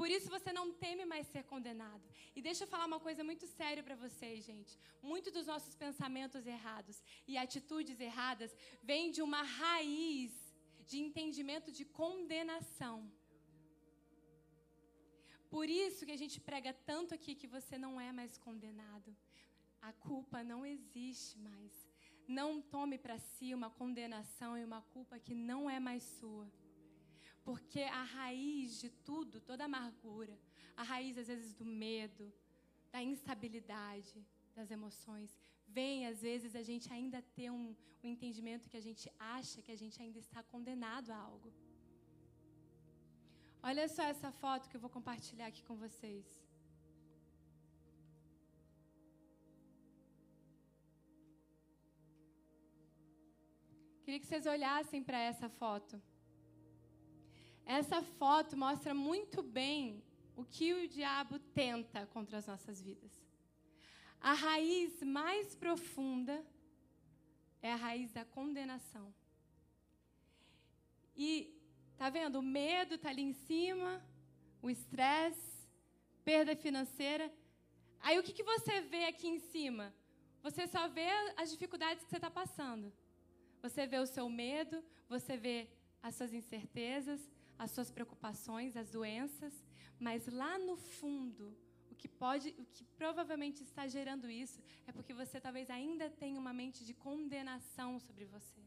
Por 0.00 0.08
isso 0.14 0.28
você 0.36 0.52
não 0.52 0.66
teme 0.84 1.04
mais 1.12 1.26
ser 1.34 1.42
condenado. 1.52 2.04
E 2.36 2.42
deixa 2.46 2.64
eu 2.64 2.68
falar 2.72 2.86
uma 2.92 3.00
coisa 3.06 3.24
muito 3.24 3.46
séria 3.46 3.82
para 3.82 3.96
vocês, 4.04 4.44
gente. 4.44 4.78
Muitos 5.02 5.32
dos 5.32 5.46
nossos 5.52 5.74
pensamentos 5.74 6.46
errados 6.46 7.02
e 7.26 7.38
atitudes 7.44 7.98
erradas 7.98 8.54
vêm 8.82 9.10
de 9.10 9.22
uma 9.22 9.42
raiz 9.42 10.32
de 10.86 10.98
entendimento 10.98 11.70
de 11.72 11.84
condenação. 11.84 13.10
Por 15.54 15.68
isso 15.68 16.04
que 16.04 16.12
a 16.12 16.22
gente 16.22 16.38
prega 16.48 16.72
tanto 16.90 17.14
aqui 17.14 17.34
que 17.34 17.46
você 17.56 17.78
não 17.78 17.94
é 18.00 18.12
mais 18.12 18.36
condenado. 18.36 19.16
A 19.80 19.92
culpa 19.92 20.44
não 20.44 20.60
existe 20.66 21.38
mais. 21.38 21.72
Não 22.28 22.60
tome 22.60 22.98
para 22.98 23.18
si 23.18 23.54
uma 23.54 23.70
condenação 23.70 24.58
e 24.58 24.64
uma 24.64 24.82
culpa 24.94 25.18
que 25.18 25.34
não 25.34 25.70
é 25.70 25.78
mais 25.78 26.02
sua. 26.02 26.46
Porque 27.48 27.82
a 28.02 28.04
raiz 28.18 28.80
de 28.82 28.88
tudo, 29.08 29.40
toda 29.50 29.66
amargura, 29.70 30.36
a 30.76 30.84
raiz 30.92 31.16
às 31.22 31.28
vezes 31.32 31.50
do 31.60 31.66
medo, 31.84 32.24
da 32.94 33.00
instabilidade, 33.10 34.16
das 34.56 34.70
emoções, 34.76 35.30
vem 35.76 36.06
às 36.08 36.20
vezes 36.28 36.56
a 36.62 36.64
gente 36.70 36.86
ainda 36.96 37.20
ter 37.36 37.50
um, 37.58 37.66
um 38.02 38.08
entendimento 38.14 38.68
que 38.72 38.80
a 38.82 38.86
gente 38.88 39.06
acha 39.36 39.62
que 39.62 39.72
a 39.76 39.80
gente 39.82 39.96
ainda 40.02 40.18
está 40.18 40.42
condenado 40.54 41.10
a 41.12 41.18
algo. 41.30 41.52
Olha 43.62 43.86
só 43.96 44.02
essa 44.14 44.32
foto 44.42 44.68
que 44.68 44.76
eu 44.76 44.84
vou 44.86 44.90
compartilhar 44.98 45.46
aqui 45.46 45.62
com 45.68 45.76
vocês. 45.84 46.26
Queria 54.02 54.20
que 54.20 54.26
vocês 54.26 54.46
olhassem 54.56 55.00
para 55.08 55.20
essa 55.30 55.48
foto. 55.48 55.96
Essa 57.66 58.00
foto 58.00 58.56
mostra 58.56 58.94
muito 58.94 59.42
bem 59.42 60.00
o 60.36 60.44
que 60.44 60.72
o 60.72 60.88
diabo 60.88 61.40
tenta 61.40 62.06
contra 62.06 62.38
as 62.38 62.46
nossas 62.46 62.80
vidas. 62.80 63.10
A 64.20 64.32
raiz 64.32 65.02
mais 65.02 65.56
profunda 65.56 66.46
é 67.60 67.72
a 67.72 67.76
raiz 67.76 68.12
da 68.12 68.24
condenação. 68.24 69.12
E 71.16 71.60
tá 71.96 72.08
vendo? 72.08 72.38
O 72.38 72.42
medo 72.42 72.96
tá 72.98 73.08
ali 73.08 73.22
em 73.22 73.32
cima, 73.32 74.00
o 74.62 74.70
estresse, 74.70 75.68
perda 76.24 76.54
financeira. 76.54 77.32
Aí 78.00 78.16
o 78.16 78.22
que, 78.22 78.32
que 78.32 78.44
você 78.44 78.80
vê 78.82 79.06
aqui 79.06 79.26
em 79.26 79.40
cima? 79.40 79.92
Você 80.40 80.68
só 80.68 80.86
vê 80.86 81.08
as 81.36 81.50
dificuldades 81.50 82.04
que 82.04 82.10
você 82.10 82.16
está 82.16 82.30
passando. 82.30 82.92
Você 83.60 83.86
vê 83.88 83.98
o 83.98 84.06
seu 84.06 84.28
medo, 84.28 84.84
você 85.08 85.36
vê 85.36 85.68
as 86.00 86.14
suas 86.14 86.32
incertezas, 86.32 87.20
as 87.58 87.70
suas 87.70 87.90
preocupações, 87.90 88.76
as 88.76 88.90
doenças, 88.90 89.54
mas 89.98 90.26
lá 90.26 90.58
no 90.58 90.76
fundo, 90.76 91.56
o 91.90 91.94
que 91.94 92.08
pode, 92.08 92.54
o 92.58 92.64
que 92.66 92.84
provavelmente 93.00 93.62
está 93.62 93.86
gerando 93.86 94.30
isso 94.30 94.60
é 94.86 94.92
porque 94.92 95.14
você 95.14 95.40
talvez 95.40 95.70
ainda 95.70 96.10
tenha 96.10 96.38
uma 96.38 96.52
mente 96.52 96.84
de 96.84 96.94
condenação 96.94 97.98
sobre 97.98 98.24
você. 98.26 98.60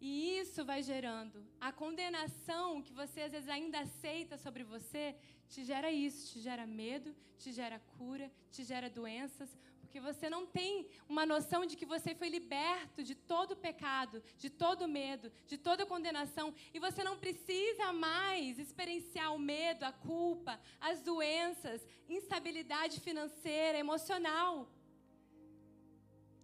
E 0.00 0.38
isso 0.38 0.64
vai 0.64 0.82
gerando 0.82 1.44
a 1.60 1.70
condenação 1.70 2.80
que 2.80 2.92
você 2.92 3.20
às 3.22 3.32
vezes 3.32 3.50
ainda 3.50 3.80
aceita 3.80 4.38
sobre 4.38 4.64
você, 4.64 5.14
te 5.46 5.62
gera 5.62 5.92
isso, 5.92 6.32
te 6.32 6.40
gera 6.40 6.66
medo, 6.66 7.14
te 7.36 7.52
gera 7.52 7.78
cura, 7.98 8.32
te 8.50 8.64
gera 8.64 8.88
doenças, 8.88 9.50
porque 9.90 9.98
você 9.98 10.30
não 10.30 10.46
tem 10.46 10.86
uma 11.08 11.26
noção 11.26 11.66
de 11.66 11.74
que 11.76 11.84
você 11.84 12.14
foi 12.14 12.28
liberto 12.28 13.02
de 13.02 13.16
todo 13.16 13.56
pecado, 13.56 14.22
de 14.38 14.48
todo 14.48 14.86
medo, 14.86 15.32
de 15.48 15.58
toda 15.58 15.84
condenação, 15.84 16.54
e 16.72 16.78
você 16.78 17.02
não 17.02 17.18
precisa 17.18 17.92
mais 17.92 18.60
experienciar 18.60 19.34
o 19.34 19.38
medo, 19.38 19.82
a 19.82 19.90
culpa, 19.90 20.60
as 20.80 21.02
doenças, 21.02 21.84
instabilidade 22.08 23.00
financeira, 23.00 23.78
emocional. 23.78 24.70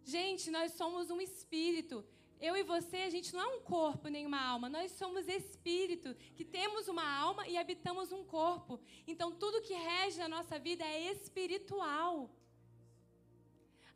Gente, 0.05 0.51
nós 0.51 0.73
somos 0.73 1.09
um 1.09 1.21
espírito. 1.21 2.05
Eu 2.41 2.57
e 2.57 2.65
você, 2.65 2.97
a 2.97 3.11
gente 3.11 3.33
não 3.33 3.41
é 3.41 3.47
um 3.47 3.61
corpo 3.61 4.09
nem 4.09 4.27
uma 4.27 4.43
alma, 4.43 4.69
nós 4.69 4.91
somos 4.91 5.29
espírito, 5.29 6.17
que 6.35 6.45
temos 6.45 6.89
uma 6.89 7.09
alma 7.09 7.47
e 7.47 7.57
habitamos 7.57 8.11
um 8.11 8.25
corpo. 8.25 8.81
Então, 9.07 9.31
tudo 9.31 9.63
que 9.63 9.73
rege 9.73 10.21
a 10.21 10.29
nossa 10.29 10.59
vida 10.59 10.85
é 10.85 11.13
espiritual. 11.13 12.29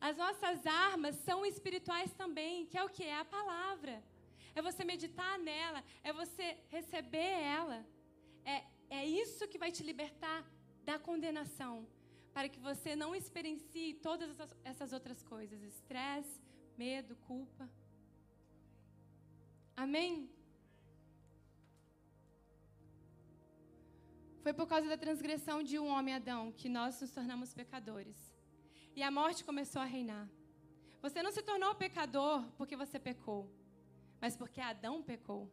As 0.09 0.17
nossas 0.17 0.65
armas 0.65 1.15
são 1.27 1.45
espirituais 1.45 2.11
também, 2.21 2.65
que 2.65 2.77
é 2.77 2.83
o 2.83 2.89
que? 2.89 3.03
É 3.03 3.19
a 3.19 3.25
palavra. 3.37 4.03
É 4.55 4.61
você 4.61 4.83
meditar 4.83 5.37
nela, 5.37 5.83
é 6.03 6.11
você 6.11 6.57
receber 6.69 7.33
ela. 7.57 7.85
É, 8.43 8.63
é 8.89 9.05
isso 9.05 9.47
que 9.47 9.59
vai 9.59 9.71
te 9.71 9.83
libertar 9.83 10.43
da 10.83 10.97
condenação, 10.97 11.87
para 12.33 12.49
que 12.49 12.59
você 12.59 12.95
não 12.95 13.13
experiencie 13.15 13.93
todas 13.93 14.35
essas 14.63 14.91
outras 14.91 15.21
coisas: 15.21 15.61
estresse, 15.61 16.41
medo, 16.75 17.15
culpa. 17.27 17.69
Amém? 19.75 20.31
Foi 24.41 24.51
por 24.51 24.67
causa 24.67 24.89
da 24.89 24.97
transgressão 24.97 25.61
de 25.61 25.77
um 25.77 25.87
homem, 25.87 26.15
Adão, 26.15 26.51
que 26.51 26.67
nós 26.67 26.99
nos 26.99 27.11
tornamos 27.11 27.53
pecadores 27.53 28.30
e 28.95 29.03
a 29.03 29.11
morte 29.11 29.43
começou 29.43 29.81
a 29.81 29.85
reinar. 29.85 30.27
Você 31.01 31.23
não 31.23 31.31
se 31.31 31.41
tornou 31.41 31.73
pecador 31.75 32.43
porque 32.57 32.75
você 32.75 32.99
pecou, 32.99 33.49
mas 34.19 34.35
porque 34.35 34.61
Adão 34.61 35.01
pecou. 35.01 35.49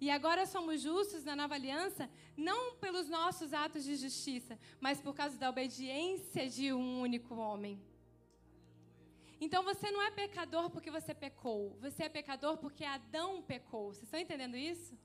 E 0.00 0.10
agora 0.10 0.44
somos 0.44 0.80
justos 0.80 1.24
na 1.24 1.36
nova 1.36 1.54
aliança, 1.54 2.10
não 2.36 2.76
pelos 2.76 3.08
nossos 3.08 3.52
atos 3.52 3.84
de 3.84 3.96
justiça, 3.96 4.58
mas 4.80 5.00
por 5.00 5.14
causa 5.14 5.38
da 5.38 5.48
obediência 5.48 6.48
de 6.48 6.72
um 6.72 7.00
único 7.00 7.34
homem. 7.34 7.80
Então 9.40 9.62
você 9.62 9.90
não 9.90 10.02
é 10.02 10.10
pecador 10.10 10.70
porque 10.70 10.90
você 10.90 11.14
pecou, 11.14 11.76
você 11.80 12.04
é 12.04 12.08
pecador 12.08 12.56
porque 12.58 12.84
Adão 12.84 13.42
pecou. 13.42 13.92
Vocês 13.92 14.04
estão 14.04 14.20
entendendo 14.20 14.56
isso? 14.56 14.96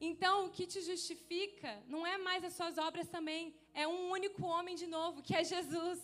Então, 0.00 0.46
o 0.46 0.50
que 0.50 0.66
te 0.66 0.80
justifica 0.82 1.82
não 1.88 2.06
é 2.06 2.18
mais 2.18 2.44
as 2.44 2.52
suas 2.52 2.76
obras 2.76 3.08
também, 3.08 3.54
é 3.82 3.86
um 3.94 4.10
único 4.18 4.42
homem 4.54 4.74
de 4.82 4.86
novo, 4.96 5.22
que 5.26 5.34
é 5.40 5.44
Jesus. 5.44 6.00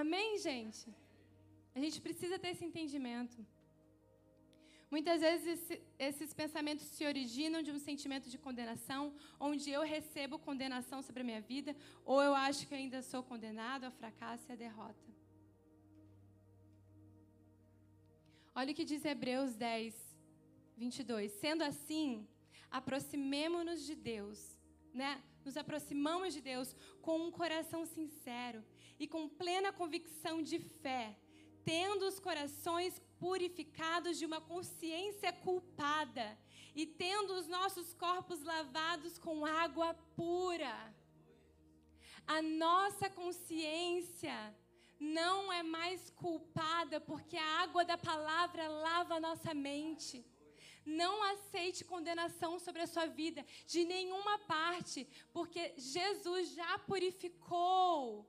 Amém, 0.00 0.38
gente? 0.38 0.86
A 1.76 1.80
gente 1.84 2.00
precisa 2.06 2.38
ter 2.38 2.50
esse 2.54 2.64
entendimento. 2.64 3.38
Muitas 4.94 5.20
vezes 5.26 5.46
esse, 5.54 5.82
esses 5.98 6.32
pensamentos 6.32 6.86
se 6.86 7.04
originam 7.04 7.60
de 7.60 7.72
um 7.72 7.78
sentimento 7.78 8.30
de 8.32 8.38
condenação, 8.38 9.02
onde 9.48 9.68
eu 9.76 9.82
recebo 9.82 10.38
condenação 10.38 11.02
sobre 11.02 11.22
a 11.22 11.28
minha 11.30 11.40
vida, 11.40 11.74
ou 12.04 12.22
eu 12.22 12.34
acho 12.34 12.66
que 12.68 12.74
ainda 12.74 13.02
sou 13.02 13.22
condenado 13.22 13.84
ao 13.84 13.90
fracasso 13.90 14.46
e 14.48 14.52
à 14.52 14.56
derrota. 14.56 15.08
Olha 18.54 18.72
o 18.72 18.74
que 18.74 18.84
diz 18.84 19.04
Hebreus 19.04 19.54
10, 19.56 19.94
22. 20.76 21.32
Sendo 21.32 21.62
assim, 21.62 22.26
aproximemo-nos 22.70 23.84
de 23.84 23.96
Deus, 23.96 24.55
né? 24.96 25.22
Nos 25.44 25.56
aproximamos 25.56 26.34
de 26.34 26.40
Deus 26.40 26.74
com 27.02 27.18
um 27.26 27.30
coração 27.30 27.84
sincero 27.84 28.64
e 28.98 29.06
com 29.06 29.28
plena 29.28 29.72
convicção 29.72 30.42
de 30.42 30.58
fé, 30.58 31.16
tendo 31.64 32.06
os 32.06 32.18
corações 32.18 33.00
purificados 33.18 34.18
de 34.18 34.26
uma 34.26 34.40
consciência 34.40 35.32
culpada 35.32 36.38
e 36.74 36.86
tendo 36.86 37.34
os 37.34 37.46
nossos 37.46 37.94
corpos 37.94 38.42
lavados 38.42 39.18
com 39.18 39.44
água 39.44 39.94
pura. 40.16 40.94
A 42.26 42.42
nossa 42.42 43.08
consciência 43.08 44.36
não 44.98 45.52
é 45.52 45.62
mais 45.62 46.10
culpada 46.10 47.00
porque 47.00 47.36
a 47.36 47.60
água 47.60 47.84
da 47.84 47.96
palavra 47.96 48.66
lava 48.66 49.14
a 49.16 49.20
nossa 49.20 49.54
mente. 49.54 50.24
Não 50.86 51.20
aceite 51.24 51.84
condenação 51.84 52.60
sobre 52.60 52.82
a 52.82 52.86
sua 52.86 53.06
vida 53.06 53.44
de 53.66 53.84
nenhuma 53.84 54.38
parte, 54.38 55.06
porque 55.32 55.74
Jesus 55.76 56.54
já 56.54 56.78
purificou. 56.78 58.24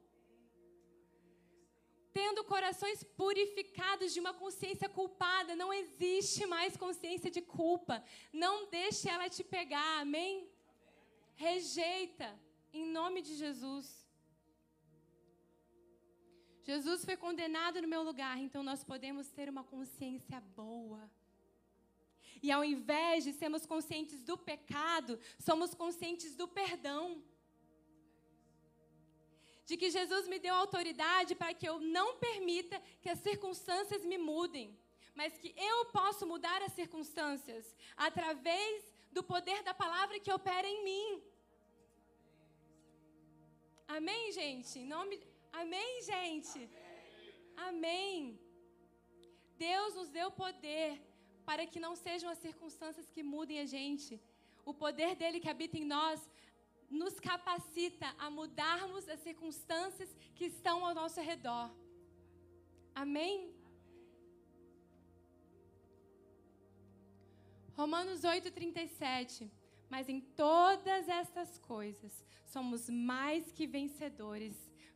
Tendo 2.11 2.43
corações 2.43 3.03
purificados 3.03 4.11
de 4.11 4.19
uma 4.19 4.33
consciência 4.33 4.89
culpada, 4.89 5.55
não 5.55 5.71
existe 5.71 6.47
mais 6.47 6.75
consciência 6.75 7.29
de 7.29 7.41
culpa. 7.41 8.03
Não 8.33 8.67
deixe 8.71 9.07
ela 9.07 9.29
te 9.29 9.43
pegar, 9.43 9.99
amém? 9.99 10.49
Rejeita, 11.35 12.27
em 12.73 12.87
nome 12.87 13.21
de 13.21 13.35
Jesus. 13.35 13.85
Jesus 16.63 17.05
foi 17.05 17.15
condenado 17.15 17.81
no 17.81 17.87
meu 17.87 18.01
lugar, 18.01 18.39
então 18.39 18.63
nós 18.63 18.83
podemos 18.83 19.29
ter 19.29 19.47
uma 19.47 19.63
consciência 19.63 20.41
boa. 20.55 21.09
E 22.41 22.51
ao 22.51 22.63
invés 22.63 23.23
de 23.23 23.33
sermos 23.33 23.65
conscientes 23.65 24.21
do 24.23 24.37
pecado, 24.37 25.19
somos 25.39 25.73
conscientes 25.73 26.35
do 26.35 26.47
perdão. 26.47 27.23
De 29.65 29.75
que 29.75 29.89
Jesus 29.89 30.27
me 30.27 30.39
deu 30.39 30.55
autoridade 30.55 31.35
para 31.35 31.53
que 31.53 31.67
eu 31.67 31.79
não 31.79 32.17
permita 32.17 32.81
que 33.01 33.09
as 33.09 33.19
circunstâncias 33.19 34.05
me 34.05 34.17
mudem, 34.17 34.77
mas 35.13 35.37
que 35.37 35.53
eu 35.57 35.85
posso 35.85 36.25
mudar 36.25 36.61
as 36.61 36.73
circunstâncias 36.73 37.75
através 37.95 38.93
do 39.11 39.23
poder 39.23 39.63
da 39.63 39.73
palavra 39.73 40.19
que 40.19 40.31
opera 40.31 40.67
em 40.67 40.83
mim. 40.83 41.23
Amém, 43.87 44.31
gente? 44.31 44.79
Em 44.79 44.85
nome... 44.85 45.19
Amém, 45.51 46.03
gente? 46.03 46.69
Amém. 47.55 48.39
Deus 49.57 49.95
nos 49.95 50.09
deu 50.09 50.29
poder 50.29 51.01
para 51.47 51.65
que 51.71 51.79
não 51.85 51.93
sejam 51.95 52.29
as 52.29 52.39
circunstâncias 52.45 53.09
que 53.13 53.23
mudem 53.33 53.59
a 53.61 53.65
gente. 53.65 54.13
O 54.69 54.73
poder 54.83 55.11
dele 55.19 55.39
que 55.43 55.49
habita 55.53 55.77
em 55.81 55.85
nós 55.85 56.19
nos 57.01 57.15
capacita 57.19 58.07
a 58.17 58.29
mudarmos 58.29 59.07
as 59.07 59.21
circunstâncias 59.27 60.09
que 60.35 60.45
estão 60.45 60.85
ao 60.85 60.93
nosso 60.93 61.21
redor. 61.21 61.67
Amém? 63.03 63.35
Romanos 67.79 68.25
8:37. 68.25 69.49
Mas 69.93 70.09
em 70.09 70.19
todas 70.19 71.07
estas 71.07 71.57
coisas 71.59 72.13
somos 72.53 72.89
mais 72.89 73.53
que 73.53 73.65
vencedores 73.65 74.55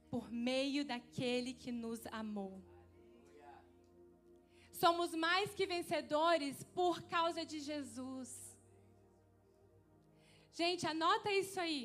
por 0.10 0.30
meio 0.30 0.84
daquele 0.84 1.54
que 1.54 1.72
nos 1.72 2.02
amou. 2.08 2.54
Somos 4.82 5.12
mais 5.26 5.54
que 5.58 5.66
vencedores 5.76 6.64
por 6.80 6.96
causa 7.16 7.42
de 7.52 7.60
Jesus. 7.70 8.30
Gente, 10.62 10.84
anota 10.94 11.30
isso 11.42 11.60
aí. 11.66 11.82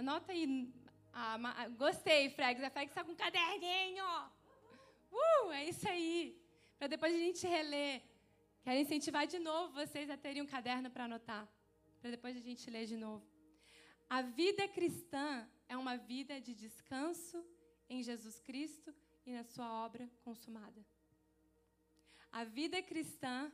Anota 0.00 0.32
aí. 0.32 0.44
Ah, 1.12 1.68
gostei, 1.84 2.22
Fregs. 2.30 2.64
A 2.64 2.70
Fregs 2.74 2.92
está 2.92 3.04
com 3.04 3.12
um 3.12 3.22
caderninho. 3.24 4.04
Uh, 5.12 5.52
é 5.52 5.62
isso 5.72 5.86
aí. 5.88 6.16
Para 6.78 6.88
depois 6.94 7.14
a 7.14 7.22
gente 7.26 7.46
reler. 7.46 8.02
Quero 8.64 8.80
incentivar 8.84 9.24
de 9.34 9.38
novo 9.38 9.72
vocês 9.82 10.10
a 10.10 10.16
terem 10.16 10.42
um 10.42 10.52
caderno 10.54 10.90
para 10.90 11.04
anotar 11.04 11.44
para 12.00 12.10
depois 12.10 12.36
a 12.36 12.40
gente 12.40 12.70
ler 12.70 12.86
de 12.86 12.96
novo. 12.96 13.24
A 14.08 14.22
vida 14.22 14.66
cristã 14.68 15.46
é 15.68 15.76
uma 15.76 15.96
vida 15.96 16.40
de 16.40 16.54
descanso 16.54 17.44
em 17.88 18.02
Jesus 18.02 18.40
Cristo 18.40 18.94
e 19.26 19.32
na 19.32 19.44
sua 19.44 19.68
obra 19.84 20.10
consumada. 20.24 20.84
A 22.32 22.44
vida 22.44 22.80
cristã 22.82 23.50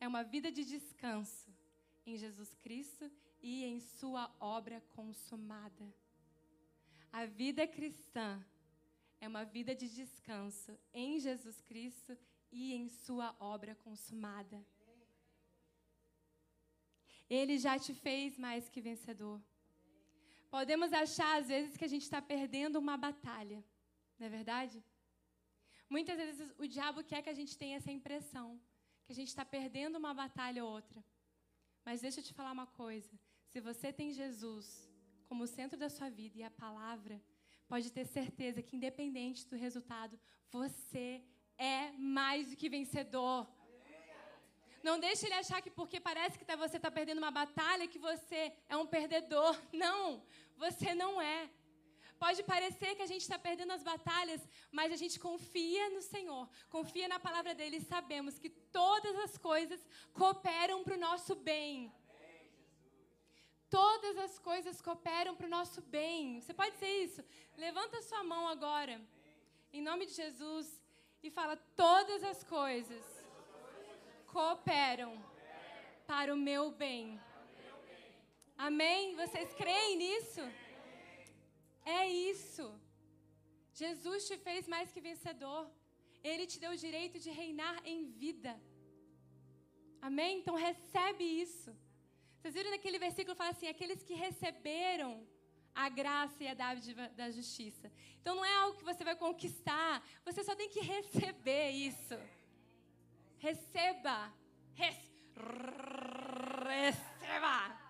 é 0.00 0.08
uma 0.08 0.22
vida 0.24 0.50
de 0.50 0.64
descanso 0.64 1.50
em 2.04 2.16
Jesus 2.16 2.54
Cristo 2.56 3.10
e 3.40 3.64
em 3.64 3.78
sua 3.80 4.34
obra 4.40 4.80
consumada. 4.90 5.94
A 7.12 7.24
vida 7.26 7.66
cristã 7.66 8.44
é 9.20 9.28
uma 9.28 9.44
vida 9.44 9.74
de 9.74 9.88
descanso 9.88 10.76
em 10.92 11.20
Jesus 11.20 11.60
Cristo 11.60 12.18
e 12.50 12.74
em 12.74 12.88
sua 12.88 13.36
obra 13.38 13.74
consumada. 13.76 14.64
Ele 17.30 17.56
já 17.56 17.78
te 17.78 17.94
fez 17.94 18.36
mais 18.36 18.68
que 18.68 18.80
vencedor. 18.80 19.40
Podemos 20.50 20.92
achar, 20.92 21.38
às 21.38 21.48
vezes, 21.48 21.76
que 21.76 21.84
a 21.84 21.88
gente 21.88 22.02
está 22.02 22.20
perdendo 22.20 22.78
uma 22.78 22.96
batalha, 22.96 23.64
não 24.18 24.26
é 24.26 24.28
verdade? 24.28 24.84
Muitas 25.94 26.16
vezes 26.16 26.50
o 26.64 26.66
diabo 26.74 27.04
quer 27.04 27.20
que 27.22 27.32
a 27.32 27.38
gente 27.38 27.54
tenha 27.62 27.76
essa 27.76 27.92
impressão, 27.98 28.48
que 29.04 29.12
a 29.12 29.14
gente 29.18 29.28
está 29.28 29.44
perdendo 29.44 29.98
uma 30.02 30.14
batalha 30.14 30.64
ou 30.64 30.70
outra. 30.78 31.04
Mas 31.86 32.00
deixa 32.00 32.20
eu 32.20 32.24
te 32.24 32.32
falar 32.38 32.52
uma 32.58 32.66
coisa: 32.66 33.12
se 33.50 33.60
você 33.60 33.92
tem 33.92 34.10
Jesus 34.20 34.66
como 35.28 35.46
centro 35.46 35.78
da 35.78 35.90
sua 35.96 36.08
vida 36.08 36.38
e 36.38 36.42
a 36.42 36.50
palavra, 36.64 37.20
pode 37.68 37.92
ter 37.96 38.06
certeza 38.06 38.62
que, 38.62 38.74
independente 38.74 39.46
do 39.50 39.56
resultado, 39.64 40.18
você 40.50 41.22
é 41.58 41.92
mais 42.18 42.48
do 42.48 42.56
que 42.56 42.70
vencedor. 42.70 43.46
Não 44.82 44.98
deixe 44.98 45.26
ele 45.26 45.34
achar 45.34 45.60
que 45.60 45.70
porque 45.70 46.00
parece 46.00 46.38
que 46.38 46.46
tá, 46.50 46.56
você 46.56 46.78
está 46.78 46.90
perdendo 46.90 47.18
uma 47.18 47.30
batalha, 47.30 47.86
que 47.86 47.98
você 47.98 48.40
é 48.66 48.76
um 48.78 48.86
perdedor. 48.86 49.54
Não, 49.84 50.22
você 50.56 50.94
não 50.94 51.20
é. 51.20 51.50
Pode 52.24 52.40
parecer 52.44 52.94
que 52.94 53.02
a 53.02 53.10
gente 53.12 53.22
está 53.22 53.36
perdendo 53.46 53.72
as 53.72 53.82
batalhas, 53.82 54.42
mas 54.70 54.92
a 54.92 54.98
gente 55.02 55.18
confia 55.18 55.90
no 55.90 56.00
Senhor, 56.00 56.44
confia 56.76 57.08
na 57.12 57.18
palavra 57.18 57.52
dele 57.52 57.78
e 57.78 57.88
sabemos 57.94 58.38
que 58.42 58.50
todas 58.78 59.16
as 59.24 59.36
coisas 59.36 59.80
cooperam 60.12 60.78
para 60.84 60.94
o 60.94 61.00
nosso 61.08 61.34
bem. 61.34 61.92
Todas 63.68 64.16
as 64.18 64.38
coisas 64.38 64.80
cooperam 64.80 65.34
para 65.34 65.48
o 65.48 65.54
nosso 65.58 65.80
bem. 65.96 66.40
Você 66.40 66.54
pode 66.54 66.74
dizer 66.76 66.94
isso? 67.06 67.24
Levanta 67.56 68.00
sua 68.02 68.22
mão 68.22 68.46
agora, 68.46 68.96
em 69.72 69.82
nome 69.82 70.06
de 70.06 70.14
Jesus, 70.22 70.80
e 71.24 71.28
fala: 71.38 71.56
Todas 71.84 72.22
as 72.22 72.44
coisas 72.44 73.04
cooperam 74.28 75.12
para 76.06 76.32
o 76.32 76.42
meu 76.48 76.70
bem. 76.70 77.20
Amém? 78.56 79.16
Vocês 79.16 79.52
creem 79.54 79.96
nisso? 79.96 80.42
É 81.84 82.06
isso. 82.06 82.66
Jesus 83.74 84.26
te 84.28 84.36
fez 84.36 84.68
mais 84.68 84.92
que 84.92 85.00
vencedor. 85.00 85.70
Ele 86.22 86.46
te 86.46 86.58
deu 86.60 86.72
o 86.72 86.76
direito 86.76 87.18
de 87.18 87.30
reinar 87.30 87.80
em 87.84 88.04
vida. 88.22 88.60
Amém? 90.00 90.38
Então 90.38 90.54
recebe 90.54 91.24
isso. 91.24 91.70
Vocês 92.36 92.54
viram 92.54 92.70
naquele 92.70 92.98
versículo 92.98 93.36
fala 93.36 93.50
assim: 93.50 93.68
aqueles 93.68 94.02
que 94.02 94.14
receberam 94.14 95.26
a 95.74 95.88
graça 95.88 96.42
e 96.44 96.48
a 96.48 96.54
dádiva 96.54 97.08
da 97.10 97.30
justiça. 97.30 97.90
Então 98.20 98.34
não 98.34 98.44
é 98.44 98.54
algo 98.56 98.78
que 98.78 98.84
você 98.84 99.02
vai 99.02 99.16
conquistar, 99.16 100.04
você 100.24 100.44
só 100.44 100.54
tem 100.54 100.68
que 100.68 100.80
receber 100.80 101.70
isso. 101.70 102.18
Receba. 103.38 104.32
Res, 104.74 104.96
receba. 106.68 107.82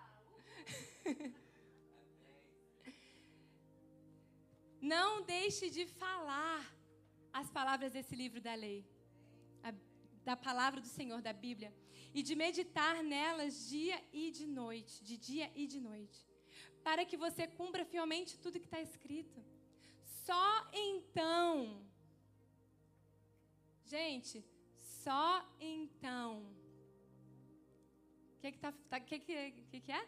Não 4.83 5.23
deixe 5.23 5.71
de 5.71 5.87
falar 5.87 6.61
as 7.33 7.49
palavras 7.49 7.93
desse 7.93 8.17
livro 8.17 8.41
da 8.41 8.55
lei, 8.55 8.85
a, 9.63 9.73
da 10.25 10.37
palavra 10.37 10.81
do 10.81 10.89
Senhor, 10.89 11.23
da 11.23 11.33
Bíblia, 11.33 11.73
e 12.13 12.21
de 12.21 12.35
meditar 12.35 13.01
nelas 13.03 13.69
dia 13.69 14.03
e 14.13 14.33
de 14.33 14.47
noite, 14.47 15.05
de 15.05 15.17
dia 15.17 15.53
e 15.55 15.69
de 15.69 15.81
noite, 15.81 16.21
para 16.83 17.05
que 17.05 17.17
você 17.17 17.47
cumpra 17.47 17.85
fielmente 17.85 18.37
tudo 18.39 18.59
que 18.59 18.67
está 18.67 18.81
escrito. 18.81 19.41
Só 20.27 20.69
então, 20.73 21.87
gente, 23.85 24.45
só 24.81 25.49
então. 25.61 26.29
O 28.35 28.41
que, 28.41 28.51
que, 28.51 28.59
tá, 28.59 28.73
tá, 28.91 28.99
que, 28.99 29.21
que, 29.21 29.53
que, 29.71 29.81
que 29.81 29.93
é? 29.93 30.05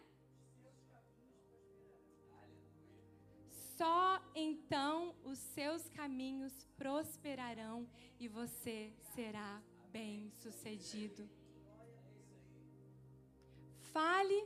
Só 3.77 4.23
então 4.35 5.15
os 5.25 5.39
seus 5.39 5.89
caminhos 5.89 6.53
prosperarão 6.77 7.89
e 8.21 8.29
você 8.29 8.93
será 9.15 9.61
bem-sucedido. 9.91 11.29
Fale 13.93 14.41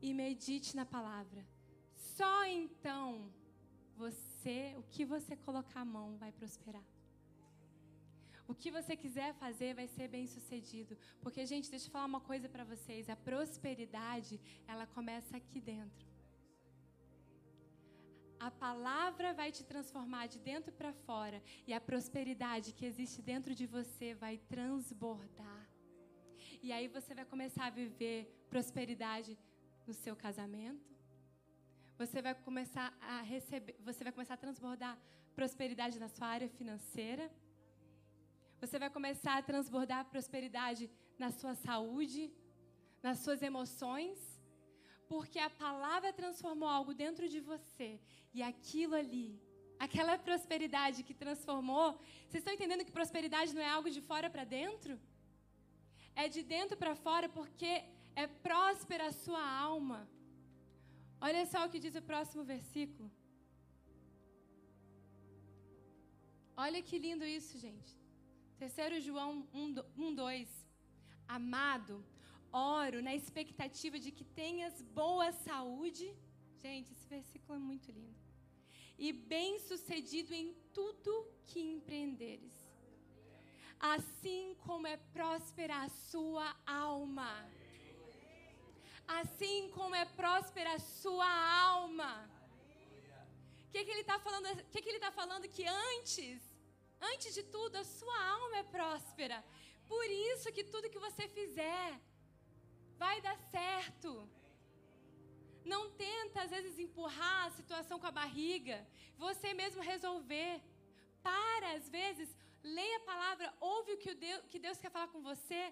e 0.00 0.12
medite 0.12 0.74
na 0.74 0.84
palavra. 0.84 1.46
Só 1.94 2.44
então 2.44 3.32
você, 3.96 4.74
o 4.76 4.82
que 4.82 5.04
você 5.04 5.36
colocar 5.36 5.80
a 5.80 5.84
mão 5.84 6.16
vai 6.16 6.32
prosperar. 6.32 6.84
O 8.48 8.54
que 8.54 8.70
você 8.70 8.96
quiser 8.96 9.32
fazer 9.34 9.74
vai 9.74 9.86
ser 9.86 10.08
bem 10.08 10.26
sucedido. 10.26 10.96
Porque, 11.20 11.46
gente, 11.46 11.70
deixa 11.70 11.86
eu 11.86 11.90
falar 11.92 12.06
uma 12.06 12.20
coisa 12.20 12.48
para 12.48 12.64
vocês: 12.64 13.08
a 13.08 13.16
prosperidade, 13.16 14.40
ela 14.66 14.86
começa 14.86 15.36
aqui 15.36 15.60
dentro. 15.60 16.11
A 18.46 18.50
palavra 18.50 19.32
vai 19.32 19.52
te 19.56 19.62
transformar 19.62 20.26
de 20.26 20.38
dentro 20.50 20.72
para 20.78 20.92
fora. 20.92 21.40
E 21.66 21.72
a 21.72 21.80
prosperidade 21.80 22.72
que 22.72 22.84
existe 22.84 23.22
dentro 23.22 23.54
de 23.54 23.66
você 23.66 24.14
vai 24.14 24.36
transbordar. 24.52 25.62
E 26.60 26.72
aí 26.72 26.88
você 26.88 27.14
vai 27.14 27.24
começar 27.24 27.66
a 27.66 27.70
viver 27.70 28.18
prosperidade 28.50 29.38
no 29.86 29.94
seu 29.94 30.16
casamento. 30.16 30.90
Você 31.96 32.20
vai 32.20 32.34
começar 32.34 32.88
a 33.00 33.20
receber, 33.22 33.76
você 33.88 34.02
vai 34.02 34.12
começar 34.12 34.34
a 34.34 34.44
transbordar 34.44 34.98
prosperidade 35.36 36.00
na 36.00 36.08
sua 36.08 36.26
área 36.26 36.48
financeira. 36.48 37.30
Você 38.60 38.76
vai 38.76 38.90
começar 38.90 39.38
a 39.38 39.42
transbordar 39.50 40.04
prosperidade 40.06 40.90
na 41.16 41.30
sua 41.30 41.54
saúde, 41.54 42.32
nas 43.00 43.18
suas 43.20 43.40
emoções, 43.40 44.18
porque 45.12 45.38
a 45.46 45.50
palavra 45.64 46.10
transformou 46.20 46.68
algo 46.76 46.92
dentro 47.02 47.24
de 47.32 47.40
você 47.48 47.88
e 48.36 48.38
aquilo 48.50 48.94
ali, 49.02 49.28
aquela 49.86 50.14
prosperidade 50.26 50.98
que 51.06 51.14
transformou. 51.22 51.86
Vocês 52.26 52.40
estão 52.40 52.54
entendendo 52.56 52.86
que 52.86 52.98
prosperidade 53.00 53.54
não 53.56 53.64
é 53.68 53.70
algo 53.76 53.90
de 53.96 54.02
fora 54.10 54.28
para 54.34 54.44
dentro? 54.58 54.94
É 56.22 56.26
de 56.34 56.42
dentro 56.54 56.76
para 56.82 56.94
fora 57.06 57.28
porque 57.38 57.72
é 58.22 58.26
próspera 58.46 59.06
a 59.08 59.16
sua 59.24 59.44
alma. 59.70 60.00
Olha 61.26 61.42
só 61.52 61.60
o 61.64 61.70
que 61.72 61.82
diz 61.84 61.94
o 62.00 62.08
próximo 62.12 62.44
versículo. 62.54 63.08
Olha 66.64 66.80
que 66.88 67.02
lindo 67.06 67.26
isso, 67.38 67.52
gente. 67.66 67.92
Terceiro 68.62 68.98
João 69.08 69.30
1, 69.52 70.14
2. 70.14 70.48
Amado, 71.38 71.94
oro 72.52 73.02
na 73.02 73.14
expectativa 73.14 73.98
de 73.98 74.10
que 74.10 74.24
tenhas 74.24 74.80
boa 74.82 75.32
saúde. 75.32 76.06
Gente, 76.62 76.92
esse 76.92 77.06
versículo 77.08 77.54
é 77.56 77.58
muito 77.58 77.90
lindo. 77.90 78.20
E 78.98 79.12
bem-sucedido 79.12 80.32
em 80.34 80.54
tudo 80.72 81.26
que 81.46 81.60
empreenderes. 81.60 82.54
Assim 83.80 84.54
como 84.64 84.86
é 84.86 84.96
próspera 84.96 85.82
a 85.82 85.88
sua 85.88 86.54
alma. 86.66 87.32
Assim 89.06 89.70
como 89.74 89.94
é 89.94 90.04
próspera 90.04 90.74
a 90.74 90.78
sua 90.78 91.28
alma. 91.74 92.30
O 93.66 93.72
que, 93.72 93.84
que 93.84 93.90
ele 93.90 94.02
está 94.02 94.18
falando? 94.20 94.46
O 94.46 94.64
que, 94.70 94.82
que 94.82 94.88
ele 94.88 94.98
está 94.98 95.10
falando? 95.10 95.48
Que 95.48 95.66
antes 95.66 96.52
Antes 97.10 97.34
de 97.34 97.42
tudo, 97.42 97.76
a 97.76 97.84
sua 97.84 98.18
alma 98.30 98.58
é 98.58 98.62
próspera. 98.62 99.44
Por 99.88 100.06
isso 100.08 100.52
que 100.52 100.62
tudo 100.62 100.88
que 100.88 101.00
você 101.00 101.26
fizer 101.26 102.00
Vai 103.04 103.16
dar 103.26 103.38
certo. 103.56 104.10
Não 105.72 105.82
tenta, 106.04 106.42
às 106.42 106.50
vezes, 106.54 106.78
empurrar 106.84 107.40
a 107.46 107.54
situação 107.58 107.96
com 108.00 108.08
a 108.10 108.18
barriga. 108.22 108.76
Você 109.24 109.48
mesmo 109.62 109.80
resolver. 109.92 110.54
Para, 111.28 111.68
às 111.78 111.88
vezes, 111.96 112.28
leia 112.76 112.96
a 112.98 113.06
palavra, 113.12 113.46
ouve 113.72 113.90
o 113.94 114.00
que 114.02 114.12
Deus, 114.14 114.42
que 114.52 114.60
Deus 114.66 114.78
quer 114.82 114.92
falar 114.96 115.10
com 115.14 115.22
você. 115.30 115.62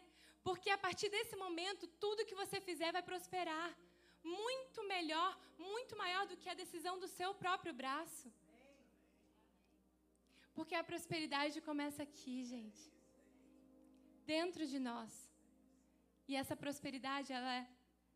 Porque 0.47 0.71
a 0.71 0.81
partir 0.87 1.09
desse 1.17 1.37
momento, 1.45 1.87
tudo 2.05 2.29
que 2.29 2.41
você 2.43 2.59
fizer 2.69 2.91
vai 2.99 3.05
prosperar. 3.11 3.71
Muito 4.23 4.83
melhor, 4.95 5.31
muito 5.71 5.97
maior 6.03 6.25
do 6.27 6.37
que 6.43 6.51
a 6.51 6.61
decisão 6.63 6.95
do 7.03 7.09
seu 7.19 7.33
próprio 7.43 7.75
braço. 7.83 8.29
Porque 10.59 10.75
a 10.75 10.87
prosperidade 10.93 11.67
começa 11.71 12.03
aqui, 12.09 12.39
gente. 12.55 12.85
Dentro 14.35 14.65
de 14.73 14.81
nós. 14.91 15.30
E 16.29 16.37
essa 16.37 16.57
prosperidade, 16.57 17.33
ela 17.33 17.55
é, 17.55 17.69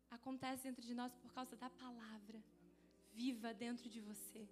acontece 0.09 0.63
dentro 0.63 0.83
de 0.83 0.93
nós 0.93 1.13
por 1.15 1.33
causa 1.33 1.55
da 1.55 1.69
palavra 1.69 2.39
viva 3.13 3.53
dentro 3.53 3.89
de 3.89 4.01
você. 4.01 4.47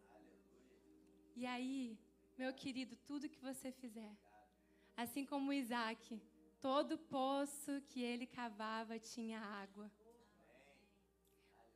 E 1.35 1.45
aí, 1.45 1.97
meu 2.37 2.53
querido, 2.53 2.95
tudo 3.09 3.29
que 3.29 3.41
você 3.49 3.71
fizer, 3.71 4.13
assim 4.95 5.25
como 5.25 5.51
Isaac, 5.51 6.21
todo 6.61 6.97
poço 6.97 7.81
que 7.89 8.01
ele 8.01 8.25
cavava 8.25 8.97
tinha 8.99 9.39
água. 9.39 9.91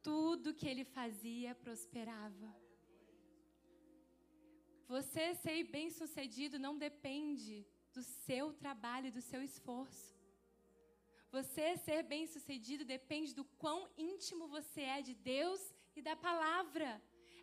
Tudo 0.01 0.53
que 0.53 0.67
ele 0.67 0.85
fazia 0.85 1.53
prosperava. 1.55 2.49
Você 4.87 5.35
ser 5.35 5.63
bem-sucedido 5.65 6.57
não 6.57 6.77
depende 6.77 7.65
do 7.93 8.01
seu 8.01 8.53
trabalho, 8.53 9.11
do 9.11 9.21
seu 9.21 9.41
esforço. 9.43 10.16
Você 11.37 11.65
ser 11.85 12.01
bem-sucedido 12.11 12.83
depende 12.83 13.31
do 13.39 13.43
quão 13.61 13.79
íntimo 13.95 14.47
você 14.47 14.81
é 14.95 15.01
de 15.07 15.13
Deus 15.13 15.61
e 15.97 16.01
da 16.07 16.15
palavra. 16.15 16.89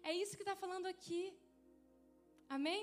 É 0.08 0.12
isso 0.20 0.36
que 0.36 0.44
está 0.46 0.56
falando 0.62 0.86
aqui. 0.86 1.22
Amém? 2.56 2.82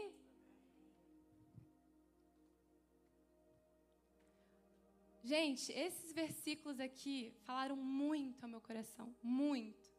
Gente, 5.33 5.65
esses 5.85 6.13
versículos 6.21 6.79
aqui 6.79 7.17
falaram 7.47 7.75
muito 7.75 8.41
ao 8.43 8.49
meu 8.53 8.61
coração. 8.69 9.07
Muito. 9.21 9.89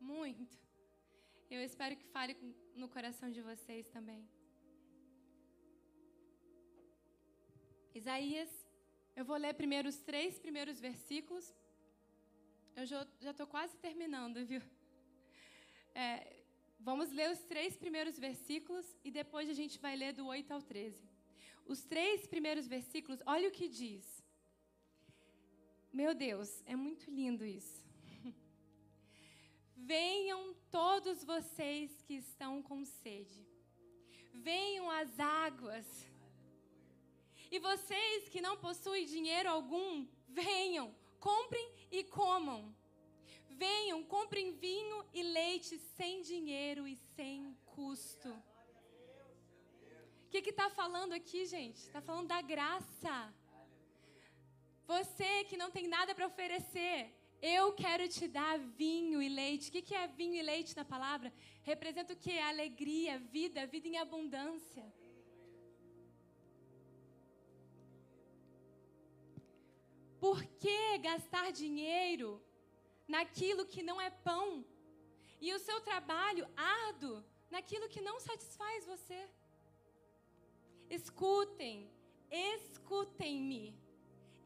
Muito. 0.00 0.58
Eu 1.48 1.62
espero 1.62 1.96
que 2.00 2.08
fale 2.16 2.34
no 2.74 2.88
coração 2.88 3.30
de 3.30 3.40
vocês 3.40 3.88
também. 3.88 4.28
Isaías, 7.94 8.63
eu 9.16 9.24
vou 9.24 9.36
ler 9.36 9.54
primeiro 9.54 9.88
os 9.88 9.98
três 10.00 10.38
primeiros 10.38 10.80
versículos. 10.80 11.54
Eu 12.74 12.84
já 12.86 13.30
estou 13.30 13.46
quase 13.46 13.76
terminando, 13.76 14.44
viu? 14.44 14.60
É, 15.94 16.42
vamos 16.80 17.12
ler 17.12 17.30
os 17.30 17.42
três 17.44 17.76
primeiros 17.76 18.18
versículos 18.18 18.86
e 19.04 19.10
depois 19.10 19.48
a 19.48 19.52
gente 19.52 19.78
vai 19.78 19.94
ler 19.94 20.12
do 20.12 20.26
8 20.26 20.52
ao 20.52 20.60
13. 20.60 21.08
Os 21.64 21.84
três 21.84 22.26
primeiros 22.26 22.66
versículos, 22.66 23.20
olha 23.24 23.48
o 23.48 23.52
que 23.52 23.68
diz. 23.68 24.04
Meu 25.92 26.12
Deus, 26.12 26.50
é 26.66 26.74
muito 26.74 27.08
lindo 27.08 27.44
isso. 27.44 27.86
Venham 29.76 30.54
todos 30.70 31.22
vocês 31.22 32.02
que 32.02 32.14
estão 32.14 32.60
com 32.60 32.84
sede. 32.84 33.46
Venham 34.32 34.90
às 34.90 35.20
águas. 35.20 35.86
E 37.54 37.58
vocês 37.60 38.28
que 38.32 38.40
não 38.40 38.56
possuem 38.56 39.06
dinheiro 39.06 39.48
algum, 39.48 40.04
venham, 40.26 40.86
comprem 41.20 41.66
e 41.88 42.02
comam. 42.02 42.74
Venham, 43.48 43.98
comprem 44.14 44.50
vinho 44.64 44.96
e 45.12 45.22
leite 45.22 45.78
sem 45.96 46.20
dinheiro 46.30 46.82
e 46.92 46.96
sem 47.14 47.56
custo. 47.64 48.30
O 50.26 50.28
que 50.30 50.50
está 50.50 50.68
falando 50.68 51.12
aqui, 51.12 51.46
gente? 51.46 51.76
Está 51.76 52.00
falando 52.00 52.26
da 52.26 52.42
graça. 52.42 53.32
Você 54.84 55.44
que 55.44 55.56
não 55.56 55.70
tem 55.70 55.86
nada 55.86 56.12
para 56.12 56.26
oferecer, 56.26 56.98
eu 57.40 57.72
quero 57.72 58.08
te 58.08 58.26
dar 58.26 58.58
vinho 58.58 59.22
e 59.22 59.28
leite. 59.28 59.68
O 59.68 59.80
que 59.80 59.94
é 59.94 60.08
vinho 60.08 60.34
e 60.34 60.42
leite 60.42 60.74
na 60.74 60.84
palavra? 60.84 61.32
Representa 61.62 62.14
o 62.14 62.16
que? 62.16 62.36
Alegria, 62.36 63.16
vida, 63.20 63.64
vida 63.64 63.86
em 63.86 63.96
abundância. 63.96 64.84
Por 70.24 70.42
que 70.62 70.98
gastar 70.98 71.52
dinheiro 71.52 72.42
naquilo 73.06 73.66
que 73.66 73.82
não 73.82 74.00
é 74.00 74.08
pão? 74.08 74.64
E 75.38 75.52
o 75.52 75.58
seu 75.58 75.82
trabalho 75.82 76.46
árduo 76.56 77.22
naquilo 77.50 77.90
que 77.90 78.00
não 78.00 78.18
satisfaz 78.18 78.86
você? 78.86 79.28
Escutem, 80.88 81.90
escutem-me 82.30 83.78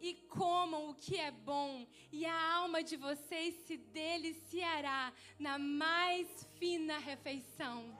e 0.01 0.15
comam 0.39 0.91
o 0.91 0.97
que 0.97 1.17
é 1.17 1.31
bom, 1.31 1.87
e 2.11 2.27
a 2.27 2.55
alma 2.57 2.83
de 2.83 2.97
vocês 2.97 3.55
se 3.67 3.77
deliciará 3.77 5.13
na 5.39 5.61
mais 5.61 6.45
fina 6.59 6.99
refeição. 6.99 7.97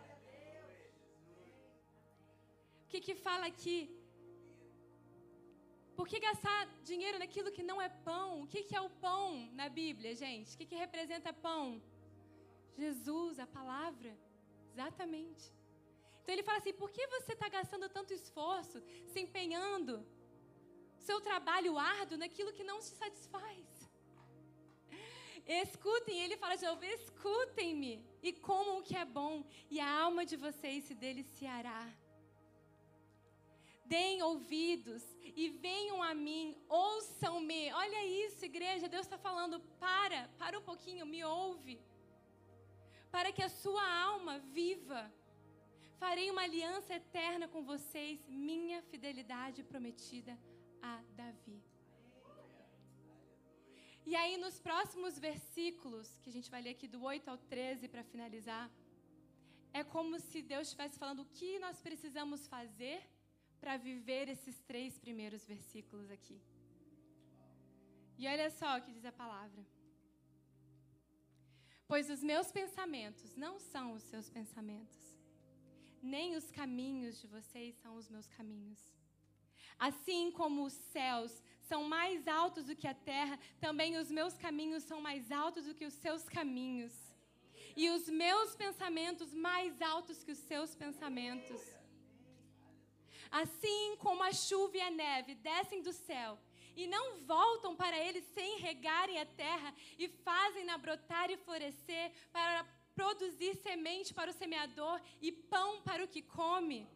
O 2.83 2.89
que, 2.89 3.01
que 3.01 3.15
fala 3.15 3.47
aqui? 3.47 3.98
Por 5.99 6.07
que 6.11 6.19
gastar 6.29 6.61
dinheiro 6.91 7.19
naquilo 7.23 7.55
que 7.57 7.69
não 7.71 7.79
é 7.87 7.89
pão? 8.11 8.43
O 8.43 8.49
que, 8.53 8.63
que 8.69 8.77
é 8.81 8.83
o 8.89 8.91
pão 9.07 9.25
na 9.61 9.69
Bíblia, 9.81 10.13
gente? 10.25 10.55
O 10.55 10.59
que, 10.59 10.67
que 10.71 10.83
representa 10.87 11.39
pão? 11.49 11.65
Jesus, 12.83 13.39
a 13.47 13.49
palavra. 13.59 14.13
Exatamente. 14.73 15.45
Então 16.21 16.35
ele 16.35 16.47
fala 16.49 16.59
assim: 16.59 16.77
por 16.83 16.91
que 16.97 17.05
você 17.17 17.33
está 17.33 17.49
gastando 17.49 17.89
tanto 17.97 18.15
esforço, 18.21 18.79
se 19.13 19.19
empenhando? 19.27 19.95
seu 21.09 21.21
trabalho 21.29 21.79
árduo 21.79 22.19
naquilo 22.23 22.53
que 22.57 22.69
não 22.71 22.79
te 22.81 22.93
satisfaz. 23.03 23.67
Escutem, 25.63 26.17
ele 26.25 26.37
fala 26.43 26.57
de 26.61 26.67
novo: 26.71 26.85
escutem-me 26.85 27.95
e 28.23 28.31
comam 28.49 28.75
o 28.79 28.83
que 28.89 28.97
é 29.05 29.07
bom, 29.19 29.35
e 29.71 29.81
a 29.81 29.91
alma 30.05 30.23
de 30.31 30.37
vocês 30.37 30.85
se 30.89 30.95
deliciará. 31.07 31.83
Deem 33.95 34.23
ouvidos 34.31 35.03
e 35.43 35.45
venham 35.67 35.99
a 36.03 36.13
mim, 36.27 36.47
ouçam-me. 36.69 37.63
Olha 37.83 38.01
isso, 38.25 38.45
igreja, 38.51 38.93
Deus 38.95 39.07
está 39.07 39.19
falando: 39.29 39.57
para, 39.85 40.21
para 40.41 40.59
um 40.59 40.67
pouquinho, 40.71 41.07
me 41.15 41.23
ouve, 41.25 41.77
para 43.15 43.33
que 43.37 43.43
a 43.43 43.55
sua 43.63 43.87
alma 44.11 44.35
viva. 44.59 45.03
Farei 46.03 46.27
uma 46.31 46.43
aliança 46.49 46.95
eterna 46.95 47.47
com 47.49 47.63
vocês, 47.73 48.17
minha 48.29 48.81
fidelidade 48.91 49.65
prometida 49.71 50.39
a 50.91 50.95
Davi. 51.21 51.61
E 54.11 54.15
aí, 54.21 54.37
nos 54.45 54.59
próximos 54.69 55.19
versículos, 55.19 56.09
que 56.21 56.31
a 56.31 56.35
gente 56.37 56.51
vai 56.53 56.61
ler 56.63 56.75
aqui 56.77 56.87
do 56.87 57.01
8 57.03 57.29
ao 57.33 57.39
13 57.55 57.89
para 57.89 58.05
finalizar, 58.13 58.71
é 59.73 59.83
como 59.95 60.21
se 60.29 60.41
Deus 60.53 60.67
estivesse 60.69 60.99
falando 61.03 61.23
o 61.23 61.31
que 61.39 61.59
nós 61.59 61.81
precisamos 61.89 62.47
fazer 62.47 62.99
para 63.61 63.77
viver 63.77 64.29
esses 64.29 64.59
três 64.61 64.99
primeiros 64.99 65.45
versículos 65.47 66.11
aqui. 66.11 66.39
E 68.19 68.27
olha 68.27 68.51
só 68.51 68.77
o 68.77 68.83
que 68.83 68.93
diz 68.93 69.05
a 69.05 69.13
palavra. 69.13 69.65
Pois 71.87 72.11
os 72.11 72.23
meus 72.23 72.51
pensamentos 72.53 73.35
não 73.37 73.59
são 73.59 73.93
os 73.95 74.03
seus 74.03 74.29
pensamentos, 74.29 74.99
nem 76.03 76.37
os 76.37 76.51
caminhos 76.51 77.21
de 77.21 77.27
vocês 77.27 77.75
são 77.77 77.97
os 77.97 78.09
meus 78.09 78.27
caminhos. 78.27 78.81
Assim 79.79 80.31
como 80.33 80.65
os 80.65 80.73
céus 80.73 81.43
são 81.69 81.85
mais 81.85 82.27
altos 82.27 82.67
do 82.67 82.77
que 82.77 82.89
a 82.89 82.95
terra, 82.95 83.39
também 83.61 83.97
os 83.97 84.11
meus 84.11 84.37
caminhos 84.37 84.83
são 84.83 85.01
mais 85.01 85.31
altos 85.31 85.67
do 85.67 85.75
que 85.75 85.87
os 85.87 85.95
seus 85.95 86.25
caminhos. 86.29 86.93
E 87.77 87.89
os 87.91 88.09
meus 88.09 88.57
pensamentos 88.57 89.33
mais 89.33 89.81
altos 89.81 90.25
que 90.25 90.33
os 90.33 90.39
seus 90.39 90.75
pensamentos. 90.75 91.78
Assim 93.31 93.97
como 93.99 94.23
a 94.23 94.33
chuva 94.33 94.77
e 94.77 94.81
a 94.81 94.91
neve 94.91 95.35
descem 95.35 95.83
do 95.83 95.93
céu 95.93 96.39
e 96.77 96.87
não 96.87 97.19
voltam 97.25 97.75
para 97.75 97.99
ele 97.99 98.21
sem 98.21 98.59
regarem 98.59 99.21
a 99.21 99.27
terra 99.27 99.75
e 99.99 100.09
fazem-na 100.09 100.79
brotar 100.79 101.31
e 101.31 101.37
florescer 101.37 102.13
para 102.33 102.65
produzir 102.95 103.55
semente 103.57 104.15
para 104.15 104.31
o 104.31 104.35
semeador 104.35 105.01
e 105.21 105.31
pão 105.33 105.81
para 105.83 106.05
o 106.05 106.09
que 106.09 106.23
come. 106.23 106.87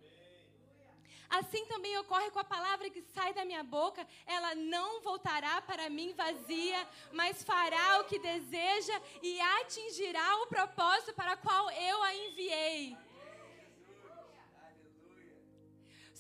Assim 1.29 1.65
também 1.67 1.97
ocorre 1.97 2.31
com 2.31 2.39
a 2.39 2.45
palavra 2.45 2.91
que 2.91 3.01
sai 3.01 3.33
da 3.33 3.45
minha 3.45 3.65
boca, 3.65 4.07
ela 4.27 4.55
não 4.55 5.01
voltará 5.01 5.63
para 5.63 5.89
mim 5.89 6.13
vazia, 6.13 6.87
mas 7.11 7.43
fará 7.43 8.01
o 8.01 8.05
que 8.05 8.19
deseja 8.19 9.01
e 9.23 9.41
atingirá 9.41 10.43
o 10.43 10.47
propósito 10.47 11.15
para 11.15 11.37
qual 11.37 11.71
eu 11.71 12.03
a 12.03 12.15
enviei. 12.15 12.97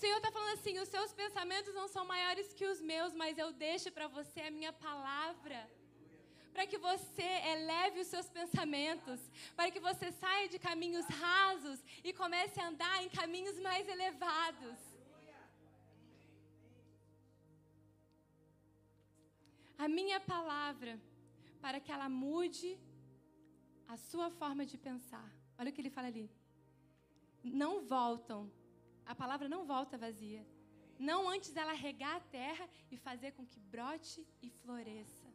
Senhor 0.03 0.19
está 0.19 0.31
falando 0.37 0.55
assim: 0.59 0.77
os 0.85 0.91
seus 0.95 1.11
pensamentos 1.21 1.73
não 1.81 1.87
são 1.95 2.05
maiores 2.13 2.49
que 2.59 2.67
os 2.73 2.81
meus, 2.93 3.13
mas 3.21 3.39
eu 3.43 3.49
deixo 3.67 3.89
para 3.97 4.09
você 4.19 4.41
a 4.49 4.55
minha 4.59 4.73
palavra. 4.89 5.61
para 6.55 6.65
que 6.71 6.79
você 6.87 7.29
eleve 7.53 8.01
os 8.01 8.09
seus 8.15 8.27
pensamentos, 8.39 9.21
para 9.59 9.71
que 9.75 9.81
você 9.87 10.09
saia 10.23 10.47
de 10.53 10.59
caminhos 10.67 11.07
rasos 11.23 11.79
e 12.09 12.11
comece 12.19 12.57
a 12.61 12.67
andar 12.71 12.97
em 13.05 13.09
caminhos 13.21 13.57
mais 13.67 13.85
elevados. 13.95 14.79
A 19.85 19.89
minha 19.99 20.21
palavra, 20.35 20.95
para 21.65 21.81
que 21.85 21.93
ela 21.97 22.09
mude 22.25 22.73
a 23.95 23.97
sua 24.09 24.29
forma 24.41 24.67
de 24.73 24.77
pensar. 24.89 25.29
Olha 25.59 25.71
o 25.71 25.75
que 25.77 25.81
ele 25.85 25.97
fala 25.99 26.11
ali. 26.15 26.27
Não 27.63 27.73
voltam. 27.97 28.41
A 29.07 29.15
palavra 29.15 29.49
não 29.49 29.65
volta 29.65 29.99
vazia. 29.99 30.47
Não 30.99 31.29
antes 31.29 31.57
ela 31.57 31.73
regar 31.73 32.17
a 32.17 32.21
terra 32.21 32.69
e 32.91 32.97
fazer 32.97 33.33
com 33.33 33.45
que 33.47 33.61
brote 33.61 34.27
e 34.41 34.51
floresça. 34.51 35.27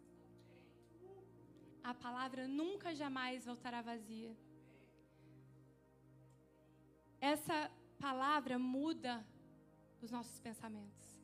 A 1.84 1.94
palavra 1.94 2.48
nunca 2.48 2.94
jamais 2.94 3.46
voltará 3.46 3.82
vazia. 3.82 4.36
Essa 7.20 7.72
palavra 8.00 8.60
muda 8.60 9.26
os 10.02 10.12
nossos 10.12 10.40
pensamentos. 10.40 11.18